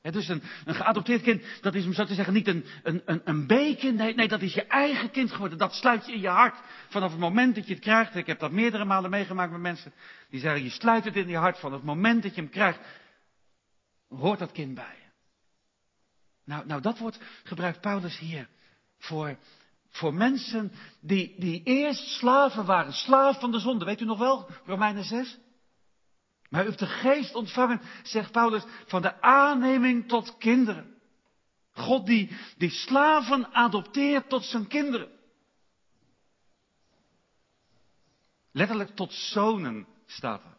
Het 0.01 0.13
dus 0.13 0.27
een, 0.27 0.43
een 0.65 0.75
geadopteerd 0.75 1.21
kind, 1.21 1.43
dat 1.61 1.75
is 1.75 1.85
om 1.85 1.93
zo 1.93 2.05
te 2.05 2.13
zeggen 2.13 2.33
niet 2.33 2.47
een, 2.47 2.65
een, 2.83 3.01
een, 3.05 3.21
een 3.23 4.15
nee, 4.15 4.27
dat 4.27 4.41
is 4.41 4.53
je 4.53 4.65
eigen 4.65 5.11
kind 5.11 5.31
geworden. 5.31 5.57
Dat 5.57 5.73
sluit 5.73 6.05
je 6.05 6.13
in 6.13 6.19
je 6.19 6.27
hart 6.27 6.59
vanaf 6.89 7.11
het 7.11 7.19
moment 7.19 7.55
dat 7.55 7.67
je 7.67 7.73
het 7.73 7.83
krijgt. 7.83 8.15
Ik 8.15 8.27
heb 8.27 8.39
dat 8.39 8.51
meerdere 8.51 8.85
malen 8.85 9.09
meegemaakt 9.09 9.51
met 9.51 9.61
mensen 9.61 9.93
die 10.29 10.39
zeggen, 10.39 10.63
je 10.63 10.69
sluit 10.69 11.03
het 11.03 11.15
in 11.15 11.27
je 11.27 11.37
hart 11.37 11.59
van 11.59 11.73
het 11.73 11.83
moment 11.83 12.23
dat 12.23 12.35
je 12.35 12.41
hem 12.41 12.49
krijgt. 12.49 12.79
Hoort 14.07 14.39
dat 14.39 14.51
kind 14.51 14.73
bij. 14.73 15.02
Nou, 16.45 16.65
nou 16.65 16.81
dat 16.81 16.97
woord 16.97 17.19
gebruikt 17.43 17.81
Paulus 17.81 18.19
hier 18.19 18.49
voor, 18.97 19.37
voor 19.89 20.13
mensen 20.13 20.71
die, 21.01 21.35
die 21.37 21.63
eerst 21.63 22.07
slaven 22.07 22.65
waren, 22.65 22.93
slaaf 22.93 23.39
van 23.39 23.51
de 23.51 23.59
zonde. 23.59 23.85
Weet 23.85 24.01
u 24.01 24.05
nog 24.05 24.19
wel, 24.19 24.49
Romeinen 24.65 25.03
6? 25.03 25.37
Maar 26.49 26.61
u 26.61 26.65
heeft 26.65 26.79
de 26.79 26.87
geest 26.87 27.35
ontvangen, 27.35 27.81
zegt 28.03 28.31
Paulus, 28.31 28.63
van 28.85 29.01
de 29.01 29.21
aanneming 29.21 30.07
tot 30.07 30.37
kinderen. 30.37 30.93
God 31.71 32.05
die, 32.05 32.37
die 32.57 32.69
slaven 32.69 33.53
adopteert 33.53 34.29
tot 34.29 34.43
zijn 34.43 34.67
kinderen. 34.67 35.09
Letterlijk 38.51 38.95
tot 38.95 39.13
zonen 39.13 39.87
staat 40.05 40.43
er. 40.43 40.57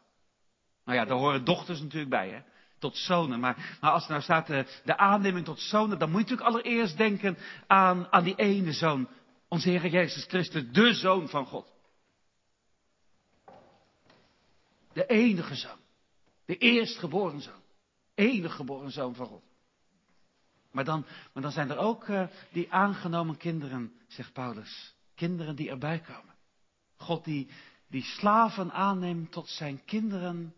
Nou 0.85 0.99
ja, 0.99 1.05
daar 1.05 1.17
horen 1.17 1.45
dochters 1.45 1.81
natuurlijk 1.81 2.11
bij, 2.11 2.29
hè. 2.29 2.43
Tot 2.85 2.97
zonen. 2.97 3.41
Maar, 3.41 3.77
maar 3.81 3.91
als 3.91 4.05
er 4.05 4.11
nou 4.11 4.23
staat 4.23 4.47
de, 4.47 4.57
eh, 4.57 4.67
de 4.85 4.97
aanneming 4.97 5.45
tot 5.45 5.61
zonen, 5.61 5.99
dan 5.99 6.11
moet 6.11 6.29
je 6.29 6.35
natuurlijk 6.35 6.57
allereerst 6.57 6.97
denken 6.97 7.37
aan, 7.67 8.13
aan 8.13 8.25
die 8.25 8.35
ene 8.35 8.73
zoon. 8.73 9.09
Onze 9.49 9.71
Heer 9.71 9.87
Jezus 9.87 10.25
Christus, 10.25 10.71
de 10.73 10.95
zoon 10.95 11.29
van 11.29 11.47
God. 11.47 11.73
De 14.93 15.07
enige 15.07 15.55
zoon. 15.55 15.79
De 16.45 16.57
eerstgeboren 16.57 17.41
zoon. 17.41 17.63
Enig 18.15 18.55
geboren 18.55 18.91
zoon 18.91 19.15
van 19.15 19.27
God. 19.27 19.43
Maar 20.71 20.85
dan, 20.85 21.07
maar 21.33 21.43
dan 21.43 21.53
zijn 21.53 21.71
er 21.71 21.79
ook 21.79 22.09
uh, 22.09 22.27
die 22.53 22.73
aangenomen 22.73 23.37
kinderen, 23.37 23.93
zegt 24.09 24.33
Paulus. 24.33 24.95
Kinderen 25.15 25.57
die 25.57 25.71
erbij 25.71 25.99
komen. 26.01 26.35
God 26.97 27.25
die, 27.25 27.49
die 27.89 28.03
slaven 28.03 28.73
aanneemt 28.73 29.33
tot 29.33 29.49
zijn 29.49 29.85
kinderen 29.85 30.55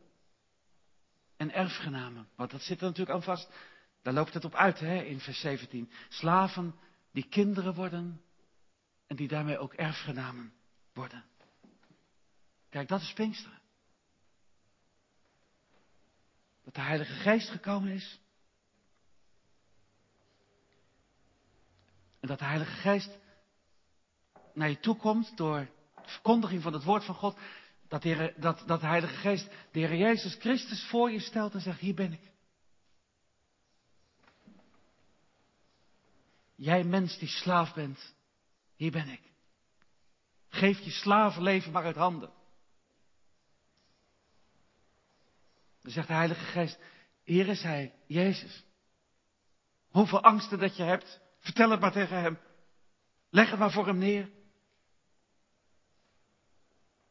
en 1.37 1.53
erfgenamen. 1.53 2.29
Want 2.35 2.51
dat 2.51 2.63
zit 2.63 2.81
er 2.81 2.87
natuurlijk 2.87 3.17
aan 3.17 3.23
vast. 3.23 3.51
Daar 4.03 4.15
loopt 4.15 4.35
het 4.35 4.45
op 4.45 4.55
uit 4.55 4.79
hè, 4.79 5.03
in 5.03 5.21
vers 5.21 5.41
17. 5.41 5.91
Slaven 6.09 6.75
die 7.13 7.29
kinderen 7.29 7.75
worden 7.75 8.21
en 9.07 9.17
die 9.17 9.29
daarmee 9.29 9.59
ook 9.59 9.73
erfgenamen 9.73 10.53
worden. 10.93 11.25
Kijk, 12.71 12.89
dat 12.89 13.01
is 13.01 13.13
Pinksteren. 13.13 13.61
Dat 16.65 16.75
de 16.75 16.81
Heilige 16.81 17.13
Geest 17.13 17.49
gekomen 17.49 17.93
is. 17.93 18.21
En 22.21 22.29
dat 22.29 22.39
de 22.39 22.45
Heilige 22.45 22.73
Geest 22.73 23.19
naar 24.55 24.69
je 24.69 24.81
toe 24.81 24.97
komt 24.97 25.37
door 25.37 25.69
de 25.95 26.09
verkondiging 26.09 26.63
van 26.63 26.73
het 26.73 26.85
woord 26.85 27.05
van 27.05 27.15
God. 27.15 27.39
Dat, 27.89 28.03
de, 28.03 28.35
dat, 28.37 28.63
dat 28.67 28.81
de 28.81 28.87
Heilige 28.87 29.15
Geest 29.15 29.49
de 29.71 29.79
Heer 29.79 29.97
Jezus 29.97 30.35
Christus 30.35 30.85
voor 30.89 31.11
je 31.11 31.21
stelt 31.21 31.55
en 31.55 31.61
zegt, 31.61 31.81
hier 31.81 31.95
ben 31.95 32.13
ik. 32.13 32.31
Jij 36.55 36.85
mens 36.85 37.19
die 37.19 37.29
slaaf 37.29 37.75
bent, 37.75 38.15
hier 38.77 38.91
ben 38.91 39.09
ik. 39.09 39.21
Geef 40.49 40.79
je 40.79 40.91
slavenleven 40.91 41.73
maar 41.73 41.85
uit 41.85 41.97
handen. 41.97 42.31
Dan 45.83 45.93
zegt 45.93 46.07
de 46.07 46.15
Heilige 46.15 46.45
Geest, 46.45 46.79
hier 47.23 47.49
is 47.49 47.63
Hij, 47.63 47.95
Jezus. 48.07 48.65
Hoeveel 49.89 50.23
angsten 50.23 50.59
dat 50.59 50.77
je 50.77 50.83
hebt, 50.83 51.21
vertel 51.39 51.71
het 51.71 51.81
maar 51.81 51.93
tegen 51.93 52.21
Hem. 52.21 52.39
Leg 53.31 53.51
het 53.51 53.59
maar 53.59 53.73
voor 53.73 53.87
Hem 53.87 53.99
neer. 53.99 54.31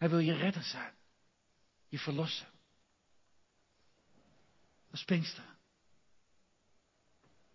Hij 0.06 0.14
wil 0.14 0.24
je 0.24 0.34
redder 0.34 0.64
zijn. 0.64 0.94
Je 1.88 2.00
verlossen. 2.00 2.48
Dat 4.92 5.10
is. 5.10 5.40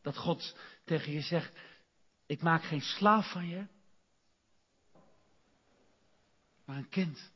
Dat 0.03 0.17
God 0.17 0.57
tegen 0.85 1.13
je 1.13 1.21
zegt, 1.21 1.59
ik 2.27 2.43
maak 2.43 2.63
geen 2.63 2.81
slaaf 2.81 3.31
van 3.31 3.49
je, 3.49 3.67
maar 6.65 6.77
een 6.77 6.89
kind. 6.89 7.33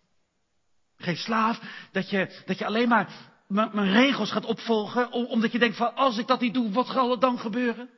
Geen 0.96 1.16
slaaf 1.16 1.88
dat 1.92 2.10
je, 2.10 2.42
dat 2.46 2.58
je 2.58 2.66
alleen 2.66 2.88
maar 2.88 3.32
mijn 3.46 3.92
regels 3.92 4.32
gaat 4.32 4.44
opvolgen, 4.44 5.12
omdat 5.12 5.52
je 5.52 5.58
denkt 5.58 5.76
van 5.76 5.94
als 5.94 6.18
ik 6.18 6.26
dat 6.26 6.40
niet 6.40 6.54
doe, 6.54 6.72
wat 6.72 6.86
zal 6.86 7.10
er 7.10 7.20
dan 7.20 7.38
gebeuren? 7.38 7.90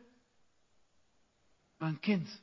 Maar 1.78 1.88
een 1.88 2.00
kind. 2.00 2.42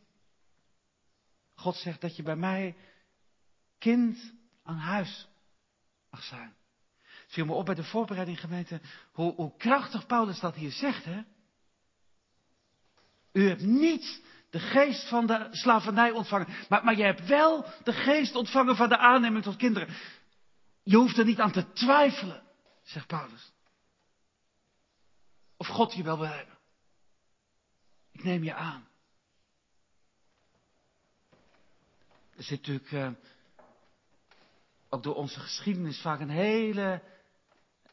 God 1.55 1.75
zegt 1.75 2.01
dat 2.01 2.15
je 2.15 2.23
bij 2.23 2.35
mij 2.35 2.75
kind 3.77 4.41
aan 4.63 4.77
huis 4.77 5.27
mag 6.09 6.23
zijn. 6.23 6.55
Het 7.03 7.31
viel 7.31 7.45
me 7.45 7.53
op 7.53 7.65
bij 7.65 7.75
de 7.75 7.83
voorbereiding 7.83 8.39
gemeente 8.39 8.81
hoe, 9.11 9.35
hoe 9.35 9.57
krachtig 9.57 10.05
Paulus 10.05 10.39
dat 10.39 10.55
hier 10.55 10.71
zegt, 10.71 11.05
hè? 11.05 11.23
U 13.31 13.47
hebt 13.47 13.61
niet 13.61 14.23
de 14.49 14.59
geest 14.59 15.07
van 15.07 15.27
de 15.27 15.47
slavernij 15.51 16.11
ontvangen. 16.11 16.47
Maar, 16.69 16.83
maar 16.83 16.97
je 16.97 17.03
hebt 17.03 17.25
wel 17.25 17.65
de 17.83 17.93
geest 17.93 18.35
ontvangen 18.35 18.75
van 18.75 18.89
de 18.89 18.97
aanneming 18.97 19.43
tot 19.43 19.55
kinderen. 19.55 19.95
Je 20.83 20.95
hoeft 20.95 21.17
er 21.17 21.25
niet 21.25 21.39
aan 21.39 21.51
te 21.51 21.71
twijfelen, 21.71 22.43
zegt 22.83 23.07
Paulus. 23.07 23.51
Of 25.57 25.67
God 25.67 25.93
je 25.93 26.03
wel 26.03 26.17
wil 26.17 26.27
hebben. 26.27 26.57
Ik 28.11 28.23
neem 28.23 28.43
je 28.43 28.53
aan. 28.53 28.87
Er 32.35 32.43
zit 32.43 32.57
natuurlijk 32.57 32.91
uh, 32.91 33.09
ook 34.93 35.03
door 35.03 35.15
onze 35.15 35.39
geschiedenis 35.39 36.01
vaak 36.01 36.19
een 36.19 36.29
hele, 36.29 37.01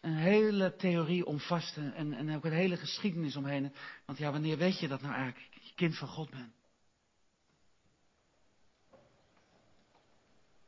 een 0.01 0.17
hele 0.17 0.77
theorie 0.77 1.27
om 1.27 1.39
vast 1.39 1.77
en, 1.77 2.13
en 2.13 2.37
ook 2.37 2.45
een 2.45 2.53
hele 2.53 2.77
geschiedenis 2.77 3.37
omheen. 3.37 3.73
Want 4.05 4.19
ja, 4.19 4.31
wanneer 4.31 4.59
weet 4.59 4.79
je 4.79 4.89
dat 4.89 5.01
nou 5.01 5.15
eigenlijk? 5.15 5.55
Je 5.61 5.75
kind 5.75 5.99
van 5.99 6.09
God 6.09 6.31
bent. 6.31 6.53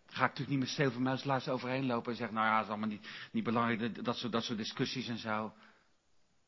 ga 0.07 0.25
ik 0.25 0.29
natuurlijk 0.29 0.49
niet 0.49 0.59
met 0.59 0.77
zilvermuislaars 0.77 1.49
overheen 1.49 1.87
lopen 1.87 2.11
en 2.11 2.16
zeggen, 2.16 2.37
nou 2.37 2.47
ja, 2.47 2.55
dat 2.55 2.64
is 2.64 2.71
allemaal 2.71 2.88
niet, 2.88 3.09
niet 3.33 3.45
belangrijk, 3.45 4.05
dat 4.05 4.16
soort, 4.16 4.33
dat 4.33 4.42
soort 4.45 4.59
discussies 4.59 5.09
en 5.09 5.18
zo. 5.18 5.53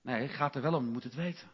Nee, 0.03 0.23
het 0.23 0.37
gaat 0.37 0.55
er 0.55 0.63
wel 0.63 0.75
om, 0.75 0.85
je 0.85 0.91
moet 0.91 1.05
het 1.05 1.15
weten. 1.15 1.49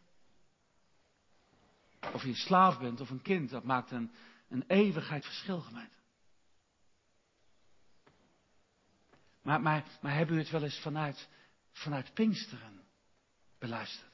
Of 2.12 2.22
je 2.22 2.28
een 2.28 2.34
slaaf 2.34 2.78
bent 2.78 3.00
of 3.00 3.10
een 3.10 3.22
kind, 3.22 3.50
dat 3.50 3.64
maakt 3.64 3.90
een, 3.90 4.10
een 4.48 4.64
eeuwigheid 4.66 5.24
verschil, 5.24 5.60
gemeente. 5.60 5.99
Maar, 9.42 9.60
maar, 9.60 9.84
maar 10.00 10.14
hebben 10.14 10.36
u 10.36 10.38
het 10.38 10.50
wel 10.50 10.62
eens 10.62 10.80
vanuit, 10.80 11.28
vanuit 11.72 12.14
Pinksteren 12.14 12.84
beluisterd? 13.58 14.10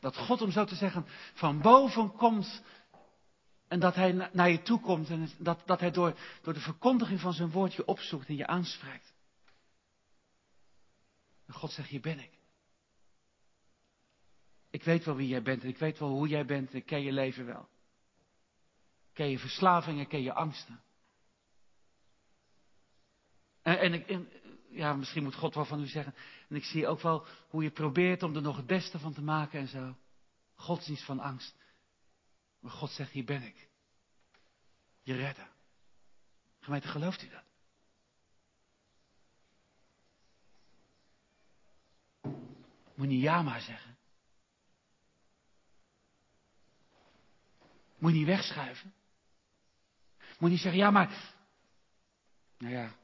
Dat 0.00 0.16
God, 0.16 0.42
om 0.42 0.50
zo 0.50 0.64
te 0.64 0.74
zeggen, 0.74 1.06
van 1.34 1.60
boven 1.60 2.12
komt 2.12 2.62
en 3.68 3.80
dat 3.80 3.94
hij 3.94 4.30
naar 4.32 4.50
je 4.50 4.62
toe 4.62 4.80
komt 4.80 5.10
en 5.10 5.30
dat, 5.38 5.62
dat 5.66 5.80
hij 5.80 5.90
door, 5.90 6.18
door 6.42 6.52
de 6.52 6.60
verkondiging 6.60 7.20
van 7.20 7.32
zijn 7.32 7.50
woord 7.50 7.74
je 7.74 7.86
opzoekt 7.86 8.28
en 8.28 8.36
je 8.36 8.46
aanspreekt. 8.46 9.12
En 11.46 11.54
God 11.54 11.70
zegt, 11.70 11.88
hier 11.88 12.00
ben 12.00 12.18
ik. 12.18 12.30
Ik 14.70 14.82
weet 14.82 15.04
wel 15.04 15.16
wie 15.16 15.28
jij 15.28 15.42
bent 15.42 15.62
en 15.62 15.68
ik 15.68 15.78
weet 15.78 15.98
wel 15.98 16.08
hoe 16.08 16.28
jij 16.28 16.44
bent 16.44 16.70
en 16.70 16.76
ik 16.76 16.86
ken 16.86 17.02
je 17.02 17.12
leven 17.12 17.46
wel. 17.46 17.68
Ik 19.08 19.14
ken 19.14 19.30
je 19.30 19.38
verslavingen, 19.38 20.06
ken 20.06 20.22
je 20.22 20.32
angsten. 20.32 20.82
En, 23.64 23.78
en, 23.78 23.92
ik, 23.92 24.26
ja, 24.68 24.94
misschien 24.94 25.22
moet 25.22 25.34
God 25.34 25.54
wel 25.54 25.64
van 25.64 25.80
u 25.80 25.86
zeggen. 25.86 26.14
En 26.48 26.56
ik 26.56 26.64
zie 26.64 26.86
ook 26.86 27.00
wel 27.00 27.26
hoe 27.48 27.62
je 27.62 27.70
probeert 27.70 28.22
om 28.22 28.36
er 28.36 28.42
nog 28.42 28.56
het 28.56 28.66
beste 28.66 28.98
van 28.98 29.12
te 29.12 29.22
maken 29.22 29.60
en 29.60 29.68
zo. 29.68 29.96
Godsdienst 30.54 31.04
van 31.04 31.20
angst. 31.20 31.56
Maar 32.60 32.72
God 32.72 32.90
zegt, 32.90 33.10
hier 33.10 33.24
ben 33.24 33.42
ik. 33.42 33.68
Je 35.02 35.14
redden. 35.14 35.48
Gemeente, 36.60 36.88
gelooft 36.88 37.22
u 37.22 37.28
dat? 37.28 37.42
Moet 42.94 43.06
niet 43.06 43.22
ja 43.22 43.42
maar 43.42 43.60
zeggen. 43.60 43.96
Moet 47.98 48.12
niet 48.12 48.26
wegschuiven. 48.26 48.94
Moet 50.38 50.50
niet 50.50 50.60
zeggen, 50.60 50.80
ja 50.80 50.90
maar. 50.90 51.34
Nou 52.58 52.72
ja, 52.72 52.94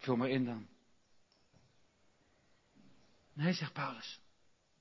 vul 0.00 0.16
maar 0.16 0.28
in 0.28 0.44
dan. 0.44 0.66
Nee, 3.32 3.52
zegt 3.52 3.72
Paulus. 3.72 4.20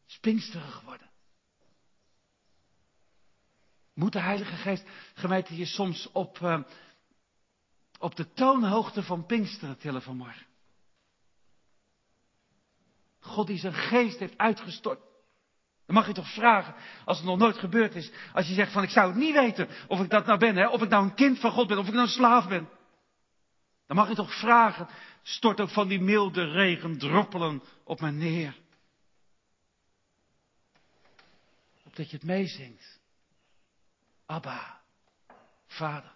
Spinksterig 0.06 0.76
geworden. 0.76 1.10
Moet 3.94 4.14
de 4.14 4.20
Heilige 4.20 4.56
Geest, 4.56 4.84
gemeente, 5.14 5.58
je 5.58 5.66
soms 5.66 6.12
op, 6.12 6.40
uh, 6.40 6.62
op 8.00 8.16
de 8.16 8.34
toonhoogte 8.34 9.04
van 9.04 9.26
Pinksteren 9.26 9.78
tillen 9.78 10.02
vanmorgen? 10.02 10.46
God 13.20 13.48
die 13.48 13.58
zijn 13.58 13.74
geest 13.74 14.20
heeft 14.20 14.38
uitgestort. 14.38 15.00
Dan 15.86 15.96
mag 15.96 16.08
je 16.08 16.14
toch 16.14 16.34
vragen, 16.34 16.76
als 17.06 17.18
het 17.18 17.26
nog 17.26 17.38
nooit 17.38 17.58
gebeurd 17.58 17.96
is. 17.96 18.12
Als 18.34 18.48
je 18.48 18.54
zegt 18.54 18.72
van 18.72 18.84
ik 18.84 18.90
zou 18.90 19.08
het 19.08 19.18
niet 19.18 19.34
weten 19.34 19.68
of 19.88 20.00
ik 20.00 20.10
dat 20.10 20.26
nou 20.26 20.40
ben, 20.40 20.56
hè, 20.56 20.68
of 20.68 20.82
ik 20.82 20.90
nou 20.90 21.04
een 21.04 21.14
kind 21.14 21.40
van 21.40 21.52
God 21.52 21.68
ben, 21.68 21.78
of 21.78 21.88
ik 21.88 21.94
nou 21.94 22.06
een 22.06 22.12
slaaf 22.12 22.48
ben. 22.48 22.70
Dan 23.90 23.98
mag 23.98 24.08
je 24.10 24.16
toch 24.16 24.40
vragen, 24.40 24.88
stort 25.24 25.60
ook 25.60 25.70
van 25.70 25.88
die 25.88 26.02
milde 26.02 26.52
regen 26.52 26.98
droppelen 26.98 27.64
op 27.84 28.00
mij 28.00 28.12
neer. 28.12 28.56
Opdat 31.84 32.10
je 32.10 32.16
het 32.16 32.26
meezingt. 32.26 33.00
Abba, 34.26 34.82
Vader. 35.68 36.12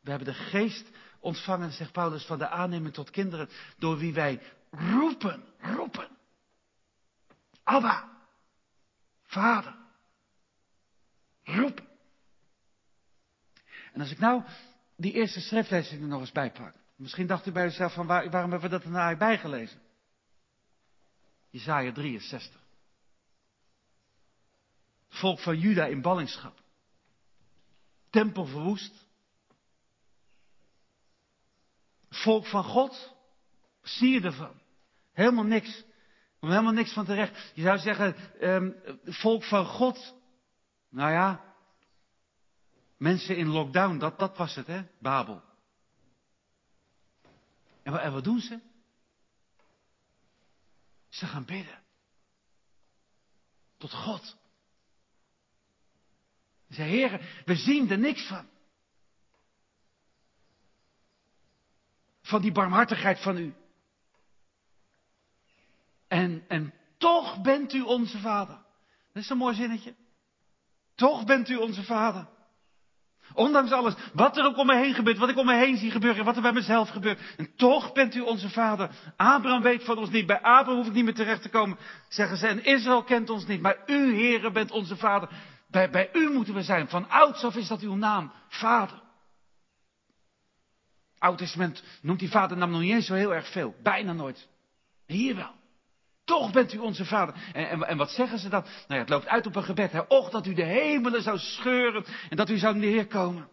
We 0.00 0.10
hebben 0.10 0.28
de 0.28 0.34
geest 0.34 0.90
ontvangen, 1.20 1.72
zegt 1.72 1.92
Paulus, 1.92 2.24
van 2.24 2.38
de 2.38 2.48
aanneming 2.48 2.94
tot 2.94 3.10
kinderen, 3.10 3.48
door 3.78 3.98
wie 3.98 4.12
wij 4.12 4.42
roepen, 4.70 5.44
roepen. 5.58 6.08
Abba, 7.62 8.10
Vader. 9.22 9.76
Roepen. 11.42 11.88
En 13.92 14.00
als 14.00 14.10
ik 14.10 14.18
nou 14.18 14.42
die 14.96 15.12
eerste 15.12 15.40
schriftlezing 15.40 16.02
er 16.02 16.08
nog 16.08 16.20
eens 16.20 16.32
bijpak. 16.32 16.74
Misschien 16.96 17.26
dacht 17.26 17.46
u 17.46 17.52
bij 17.52 17.66
uzelf 17.66 17.92
van 17.92 18.06
waar, 18.06 18.30
waarom 18.30 18.50
hebben 18.50 18.70
we 18.70 18.76
dat 18.76 18.84
er 18.84 18.90
nou 18.90 19.16
bijgelezen? 19.16 19.80
Jezaja 21.50 21.92
63. 21.92 22.60
volk 25.08 25.38
van 25.38 25.58
Juda 25.58 25.86
in 25.86 26.02
ballingschap 26.02 26.62
tempel 28.14 28.46
verwoest. 28.46 29.06
Volk 32.08 32.46
van 32.46 32.64
God, 32.64 33.14
zie 33.82 34.10
je 34.10 34.20
ervan? 34.20 34.60
Helemaal 35.12 35.44
niks. 35.44 35.84
Helemaal 36.40 36.72
niks 36.72 36.92
van 36.92 37.04
terecht. 37.04 37.52
Je 37.54 37.62
zou 37.62 37.78
zeggen, 37.78 38.16
um, 38.40 38.76
volk 39.04 39.44
van 39.44 39.66
God. 39.66 40.14
Nou 40.88 41.10
ja, 41.10 41.53
mensen 42.96 43.36
in 43.36 43.48
lockdown, 43.48 43.98
dat, 43.98 44.18
dat 44.18 44.36
was 44.36 44.54
het, 44.54 44.66
hè? 44.66 44.82
Babel. 44.98 45.42
En, 47.82 48.00
en 48.00 48.12
wat 48.12 48.24
doen 48.24 48.40
ze? 48.40 48.60
Ze 51.08 51.26
gaan 51.26 51.44
bidden. 51.44 51.82
Tot 53.76 53.92
God. 53.92 54.36
Zei, 56.68 56.90
heren, 56.90 57.20
we 57.44 57.54
zien 57.54 57.90
er 57.90 57.98
niks 57.98 58.26
van. 58.26 58.48
Van 62.22 62.42
die 62.42 62.52
barmhartigheid 62.52 63.20
van 63.20 63.36
u. 63.36 63.54
En, 66.08 66.44
en 66.48 66.74
toch 66.96 67.42
bent 67.42 67.72
u 67.72 67.80
onze 67.80 68.18
vader. 68.18 68.62
Dat 69.12 69.22
is 69.22 69.28
een 69.28 69.36
mooi 69.36 69.54
zinnetje. 69.54 69.94
Toch 70.94 71.24
bent 71.24 71.48
u 71.48 71.56
onze 71.56 71.84
vader. 71.84 72.28
Ondanks 73.34 73.70
alles, 73.70 73.94
wat 74.12 74.36
er 74.36 74.44
ook 74.44 74.56
om 74.56 74.66
me 74.66 74.76
heen 74.76 74.94
gebeurt, 74.94 75.18
wat 75.18 75.28
ik 75.28 75.36
om 75.36 75.46
me 75.46 75.54
heen 75.54 75.76
zie 75.76 75.90
gebeuren, 75.90 76.24
wat 76.24 76.36
er 76.36 76.42
bij 76.42 76.52
mezelf 76.52 76.88
gebeurt. 76.88 77.20
En 77.36 77.56
toch 77.56 77.92
bent 77.92 78.14
u 78.14 78.20
onze 78.20 78.50
vader. 78.50 78.90
Abraham 79.16 79.62
weet 79.62 79.84
van 79.84 79.98
ons 79.98 80.10
niet. 80.10 80.26
Bij 80.26 80.40
Abraham 80.40 80.76
hoef 80.76 80.86
ik 80.86 80.92
niet 80.92 81.04
meer 81.04 81.14
terecht 81.14 81.42
te 81.42 81.48
komen, 81.48 81.78
zeggen 82.08 82.36
ze. 82.36 82.46
En 82.46 82.64
Israël 82.64 83.02
kent 83.02 83.30
ons 83.30 83.46
niet. 83.46 83.60
Maar 83.60 83.76
u, 83.86 84.14
heren, 84.14 84.52
bent 84.52 84.70
onze 84.70 84.96
vader. 84.96 85.28
Bij, 85.68 85.90
bij 85.90 86.10
u 86.12 86.30
moeten 86.30 86.54
we 86.54 86.62
zijn. 86.62 86.88
Van 86.88 87.08
ouds 87.08 87.44
af 87.44 87.56
is 87.56 87.68
dat 87.68 87.80
uw 87.80 87.94
naam. 87.94 88.32
Vader. 88.48 89.02
Oud 91.18 91.38
Testament 91.38 91.82
noemt 92.02 92.18
die 92.18 92.30
vadernaam 92.30 92.70
nog 92.70 92.80
niet 92.80 92.92
eens 92.92 93.06
zo 93.06 93.14
heel 93.14 93.34
erg 93.34 93.50
veel. 93.50 93.74
Bijna 93.82 94.12
nooit. 94.12 94.48
Hier 95.06 95.36
wel. 95.36 95.54
Toch 96.24 96.52
bent 96.52 96.72
u 96.72 96.78
onze 96.78 97.04
vader. 97.04 97.34
En, 97.52 97.68
en, 97.68 97.82
en, 97.82 97.96
wat 97.96 98.10
zeggen 98.10 98.38
ze 98.38 98.48
dan? 98.48 98.62
Nou 98.62 98.72
ja, 98.86 98.98
het 98.98 99.08
loopt 99.08 99.26
uit 99.26 99.46
op 99.46 99.56
een 99.56 99.64
gebed. 99.64 99.92
Hè? 99.92 100.00
Och, 100.00 100.30
dat 100.30 100.46
u 100.46 100.54
de 100.54 100.64
hemelen 100.64 101.22
zou 101.22 101.38
scheuren 101.38 102.04
en 102.30 102.36
dat 102.36 102.50
u 102.50 102.58
zou 102.58 102.76
neerkomen. 102.76 103.48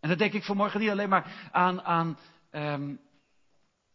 En 0.00 0.08
dan 0.08 0.18
denk 0.18 0.32
ik 0.32 0.44
vanmorgen 0.44 0.80
niet 0.80 0.90
alleen 0.90 1.08
maar 1.08 1.48
aan, 1.52 1.82
aan, 1.82 2.18
um, 2.50 3.00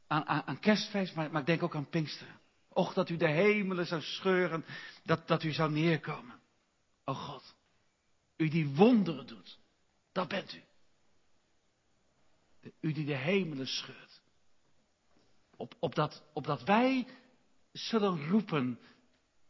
aan, 0.08 0.26
aan, 0.26 0.60
kerstfeest, 0.60 1.16
maar, 1.16 1.32
maar, 1.32 1.42
ik 1.42 1.48
denk 1.48 1.64
ook 1.64 1.76
aan 1.76 1.90
Pinksteren. 1.90 2.40
Och, 2.70 2.94
dat 2.94 3.10
u 3.10 3.18
de 3.18 3.30
hemelen 3.30 3.86
zou 3.86 4.02
scheuren, 4.02 4.66
dat, 5.04 5.28
dat 5.28 5.44
u 5.44 5.52
zou 5.52 5.72
neerkomen. 5.72 6.40
O 7.06 7.14
God, 7.14 7.56
u 8.38 8.50
die 8.50 8.76
wonderen 8.76 9.28
doet, 9.28 9.60
dat 10.12 10.28
bent 10.28 10.54
u. 10.54 10.62
U 12.80 12.92
die 12.92 13.06
de 13.06 13.16
hemelen 13.16 13.68
scheurt. 13.68 14.22
Op, 15.56 15.76
opdat, 15.80 16.24
opdat 16.34 16.64
wij 16.64 17.08
zullen 17.74 18.28
roepen 18.30 18.80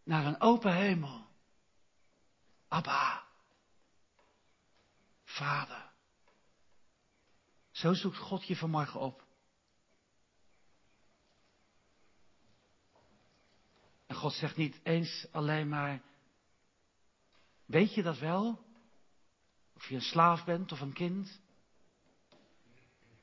naar 0.03 0.25
een 0.25 0.41
open 0.41 0.75
hemel. 0.75 1.27
Abba, 2.67 3.27
Vader. 5.23 5.91
Zo 7.71 7.93
zoekt 7.93 8.17
God 8.17 8.47
je 8.47 8.55
vanmorgen 8.55 8.99
op. 8.99 9.23
God 14.07 14.33
zegt 14.33 14.55
niet 14.55 14.79
eens 14.83 15.27
alleen 15.31 15.69
maar, 15.69 16.01
weet 17.65 17.93
je 17.93 18.03
dat 18.03 18.19
wel? 18.19 18.65
Of 19.75 19.87
je 19.89 19.95
een 19.95 20.01
slaaf 20.01 20.45
bent 20.45 20.71
of 20.71 20.81
een 20.81 20.93
kind? 20.93 21.41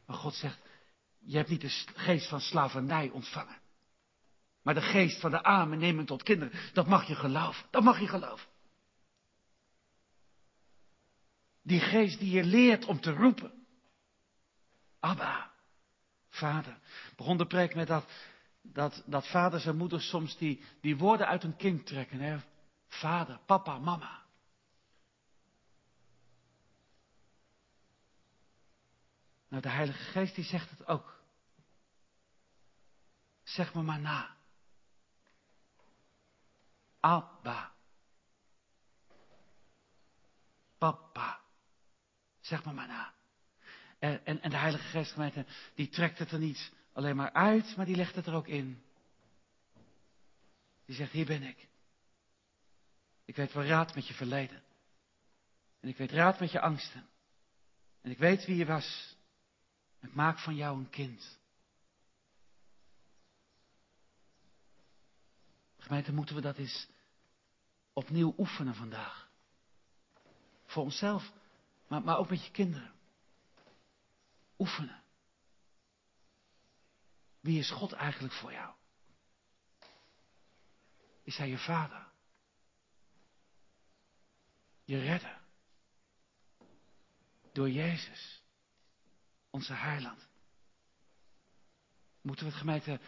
Maar 0.06 0.16
God 0.16 0.34
zegt, 0.34 0.60
je 1.18 1.36
hebt 1.36 1.48
niet 1.48 1.60
de 1.60 1.68
geest 1.94 2.28
van 2.28 2.40
slavernij 2.40 3.10
ontvangen. 3.10 3.60
Maar 4.62 4.74
de 4.74 4.82
geest 4.82 5.20
van 5.20 5.30
de 5.30 5.42
aanneming 5.42 6.06
tot 6.06 6.22
kinderen, 6.22 6.72
dat 6.72 6.86
mag 6.86 7.06
je 7.06 7.14
geloven. 7.14 7.66
Dat 7.70 7.82
mag 7.82 8.00
je 8.00 8.08
geloven. 8.08 8.48
Die 11.62 11.80
geest 11.80 12.18
die 12.18 12.30
je 12.30 12.44
leert 12.44 12.84
om 12.84 13.00
te 13.00 13.12
roepen. 13.12 13.66
Abba, 15.00 15.52
vader. 16.28 16.78
Begon 17.16 17.36
de 17.36 17.46
preek 17.46 17.74
met 17.74 17.86
dat, 17.86 18.10
dat, 18.62 19.02
dat 19.06 19.28
vaders 19.28 19.66
en 19.66 19.76
moeders 19.76 20.08
soms 20.08 20.36
die, 20.36 20.64
die 20.80 20.96
woorden 20.96 21.26
uit 21.26 21.44
een 21.44 21.56
kind 21.56 21.86
trekken. 21.86 22.20
Hè? 22.20 22.38
Vader, 22.86 23.38
papa, 23.46 23.78
mama. 23.78 24.22
Nou, 29.48 29.62
de 29.62 29.68
Heilige 29.68 30.02
Geest 30.02 30.34
die 30.34 30.44
zegt 30.44 30.70
het 30.70 30.86
ook. 30.86 31.22
Zeg 33.42 33.74
me 33.74 33.82
maar 33.82 34.00
na. 34.00 34.36
Abba. 37.00 37.72
Papa. 40.78 41.40
Zeg 42.40 42.64
me 42.64 42.72
maar 42.72 42.86
na. 42.86 43.14
En, 43.98 44.24
en, 44.24 44.42
en 44.42 44.50
de 44.50 44.56
Heilige 44.56 44.84
Geest, 44.84 45.12
gemeente, 45.12 45.46
die 45.74 45.88
trekt 45.88 46.18
het 46.18 46.30
er 46.30 46.38
niet 46.38 46.72
alleen 46.92 47.16
maar 47.16 47.32
uit, 47.32 47.76
maar 47.76 47.86
die 47.86 47.96
legt 47.96 48.14
het 48.14 48.26
er 48.26 48.34
ook 48.34 48.48
in. 48.48 48.82
Die 50.84 50.94
zegt, 50.94 51.12
hier 51.12 51.26
ben 51.26 51.42
ik. 51.42 51.68
Ik 53.24 53.36
weet 53.36 53.52
wel 53.52 53.64
raad 53.64 53.94
met 53.94 54.06
je 54.06 54.14
verleden. 54.14 54.62
En 55.80 55.88
ik 55.88 55.96
weet 55.96 56.10
raad 56.10 56.40
met 56.40 56.50
je 56.52 56.60
angsten. 56.60 57.08
En 58.00 58.10
ik 58.10 58.18
weet 58.18 58.44
wie 58.44 58.56
je 58.56 58.66
was. 58.66 59.16
Ik 60.00 60.14
maak 60.14 60.38
van 60.38 60.54
jou 60.54 60.78
een 60.78 60.90
kind. 60.90 61.39
Gemeente, 65.90 66.12
moeten 66.12 66.34
we 66.34 66.40
dat 66.40 66.56
eens 66.56 66.88
opnieuw 67.92 68.34
oefenen 68.38 68.74
vandaag. 68.74 69.30
Voor 70.66 70.82
onszelf, 70.82 71.32
maar, 71.88 72.02
maar 72.02 72.18
ook 72.18 72.30
met 72.30 72.44
je 72.44 72.50
kinderen. 72.50 72.92
Oefenen. 74.58 75.02
Wie 77.40 77.58
is 77.58 77.70
God 77.70 77.92
eigenlijk 77.92 78.34
voor 78.34 78.52
jou? 78.52 78.74
Is 81.22 81.36
Hij 81.36 81.48
je 81.48 81.58
vader? 81.58 82.08
Je 84.84 84.98
redder? 84.98 85.40
Door 87.52 87.70
Jezus, 87.70 88.42
onze 89.50 89.72
heiland. 89.72 90.28
Moeten 92.20 92.44
we 92.44 92.50
het 92.50 92.60
gemeente 92.60 93.00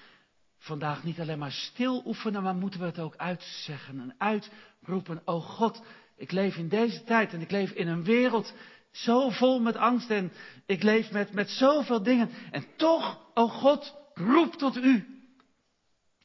vandaag 0.62 1.04
niet 1.04 1.20
alleen 1.20 1.38
maar 1.38 1.52
stil 1.52 2.02
oefenen, 2.06 2.42
maar 2.42 2.54
moeten 2.54 2.80
we 2.80 2.86
het 2.86 2.98
ook 2.98 3.16
uitzeggen 3.16 4.00
en 4.00 4.14
uitroepen. 4.18 5.22
O 5.24 5.40
God, 5.40 5.82
ik 6.16 6.32
leef 6.32 6.56
in 6.56 6.68
deze 6.68 7.04
tijd 7.04 7.32
en 7.32 7.40
ik 7.40 7.50
leef 7.50 7.70
in 7.70 7.88
een 7.88 8.04
wereld 8.04 8.54
zo 8.90 9.30
vol 9.30 9.60
met 9.60 9.76
angst 9.76 10.10
en 10.10 10.32
ik 10.66 10.82
leef 10.82 11.10
met, 11.10 11.32
met 11.32 11.50
zoveel 11.50 12.02
dingen. 12.02 12.30
En 12.50 12.64
toch, 12.76 13.20
o 13.34 13.48
God, 13.48 13.96
roep 14.14 14.54
tot 14.54 14.76
u. 14.76 15.06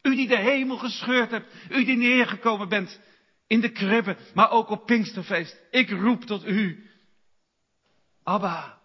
U 0.01 0.15
die 0.15 0.27
de 0.27 0.39
hemel 0.39 0.77
gescheurd 0.77 1.31
hebt, 1.31 1.53
u 1.69 1.85
die 1.85 1.97
neergekomen 1.97 2.69
bent 2.69 2.99
in 3.47 3.61
de 3.61 3.71
kribben, 3.71 4.17
maar 4.33 4.51
ook 4.51 4.69
op 4.69 4.85
Pinksterfeest. 4.85 5.61
Ik 5.71 5.89
roep 5.89 6.23
tot 6.23 6.45
u. 6.45 6.89
Abba, 8.23 8.81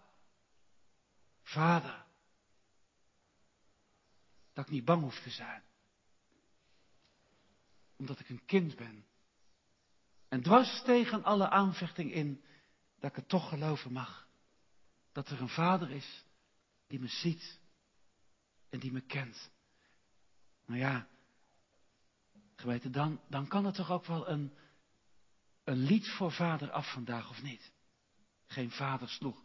Vader 1.43 2.02
dat 4.53 4.65
ik 4.65 4.71
niet 4.71 4.85
bang 4.85 5.03
hoef 5.03 5.21
te 5.21 5.31
zijn. 5.31 5.62
Omdat 7.97 8.21
ik 8.21 8.29
een 8.29 8.45
kind 8.45 8.77
ben. 8.77 9.07
En 10.29 10.43
dwars 10.43 10.83
tegen 10.83 11.25
alle 11.25 11.49
aanvechting 11.49 12.12
in, 12.12 12.45
dat 12.99 13.11
ik 13.11 13.17
het 13.17 13.29
toch 13.29 13.49
geloven 13.49 13.93
mag. 13.93 14.29
Dat 15.12 15.29
er 15.29 15.41
een 15.41 15.49
vader 15.49 15.91
is 15.91 16.25
die 16.87 17.01
me 17.01 17.09
ziet 17.09 17.61
en 18.69 18.79
die 18.79 18.93
me 18.93 19.01
kent. 19.01 19.51
Nou 20.67 20.81
ja, 20.81 21.09
geweten, 22.57 22.93
dan, 22.93 23.21
dan 23.29 23.47
kan 23.49 23.65
het 23.65 23.75
toch 23.75 23.91
ook 23.91 24.05
wel 24.05 24.29
een, 24.29 24.53
een 25.65 25.77
lied 25.77 26.09
voor 26.09 26.33
vader 26.33 26.71
af 26.71 26.93
vandaag, 26.93 27.31
of 27.31 27.43
niet? 27.43 27.73
Geen 28.47 28.71
vader 28.71 29.09
sloeg 29.09 29.41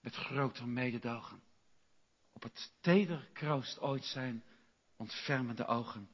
met 0.00 0.14
groter 0.14 0.68
mededogen. 0.68 1.42
Op 2.32 2.42
het 2.42 2.72
teder 2.80 3.28
kroost 3.32 3.78
ooit 3.78 4.04
zijn 4.04 4.44
ontfermende 5.00 5.66
ogen 5.66 6.10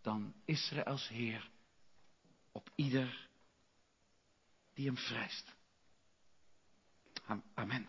dan 0.00 0.34
Israëls 0.44 1.08
Heer 1.08 1.50
op 2.52 2.70
ieder 2.74 3.28
die 4.74 4.86
hem 4.86 4.96
vrijst. 4.96 5.54
Amen. 7.54 7.88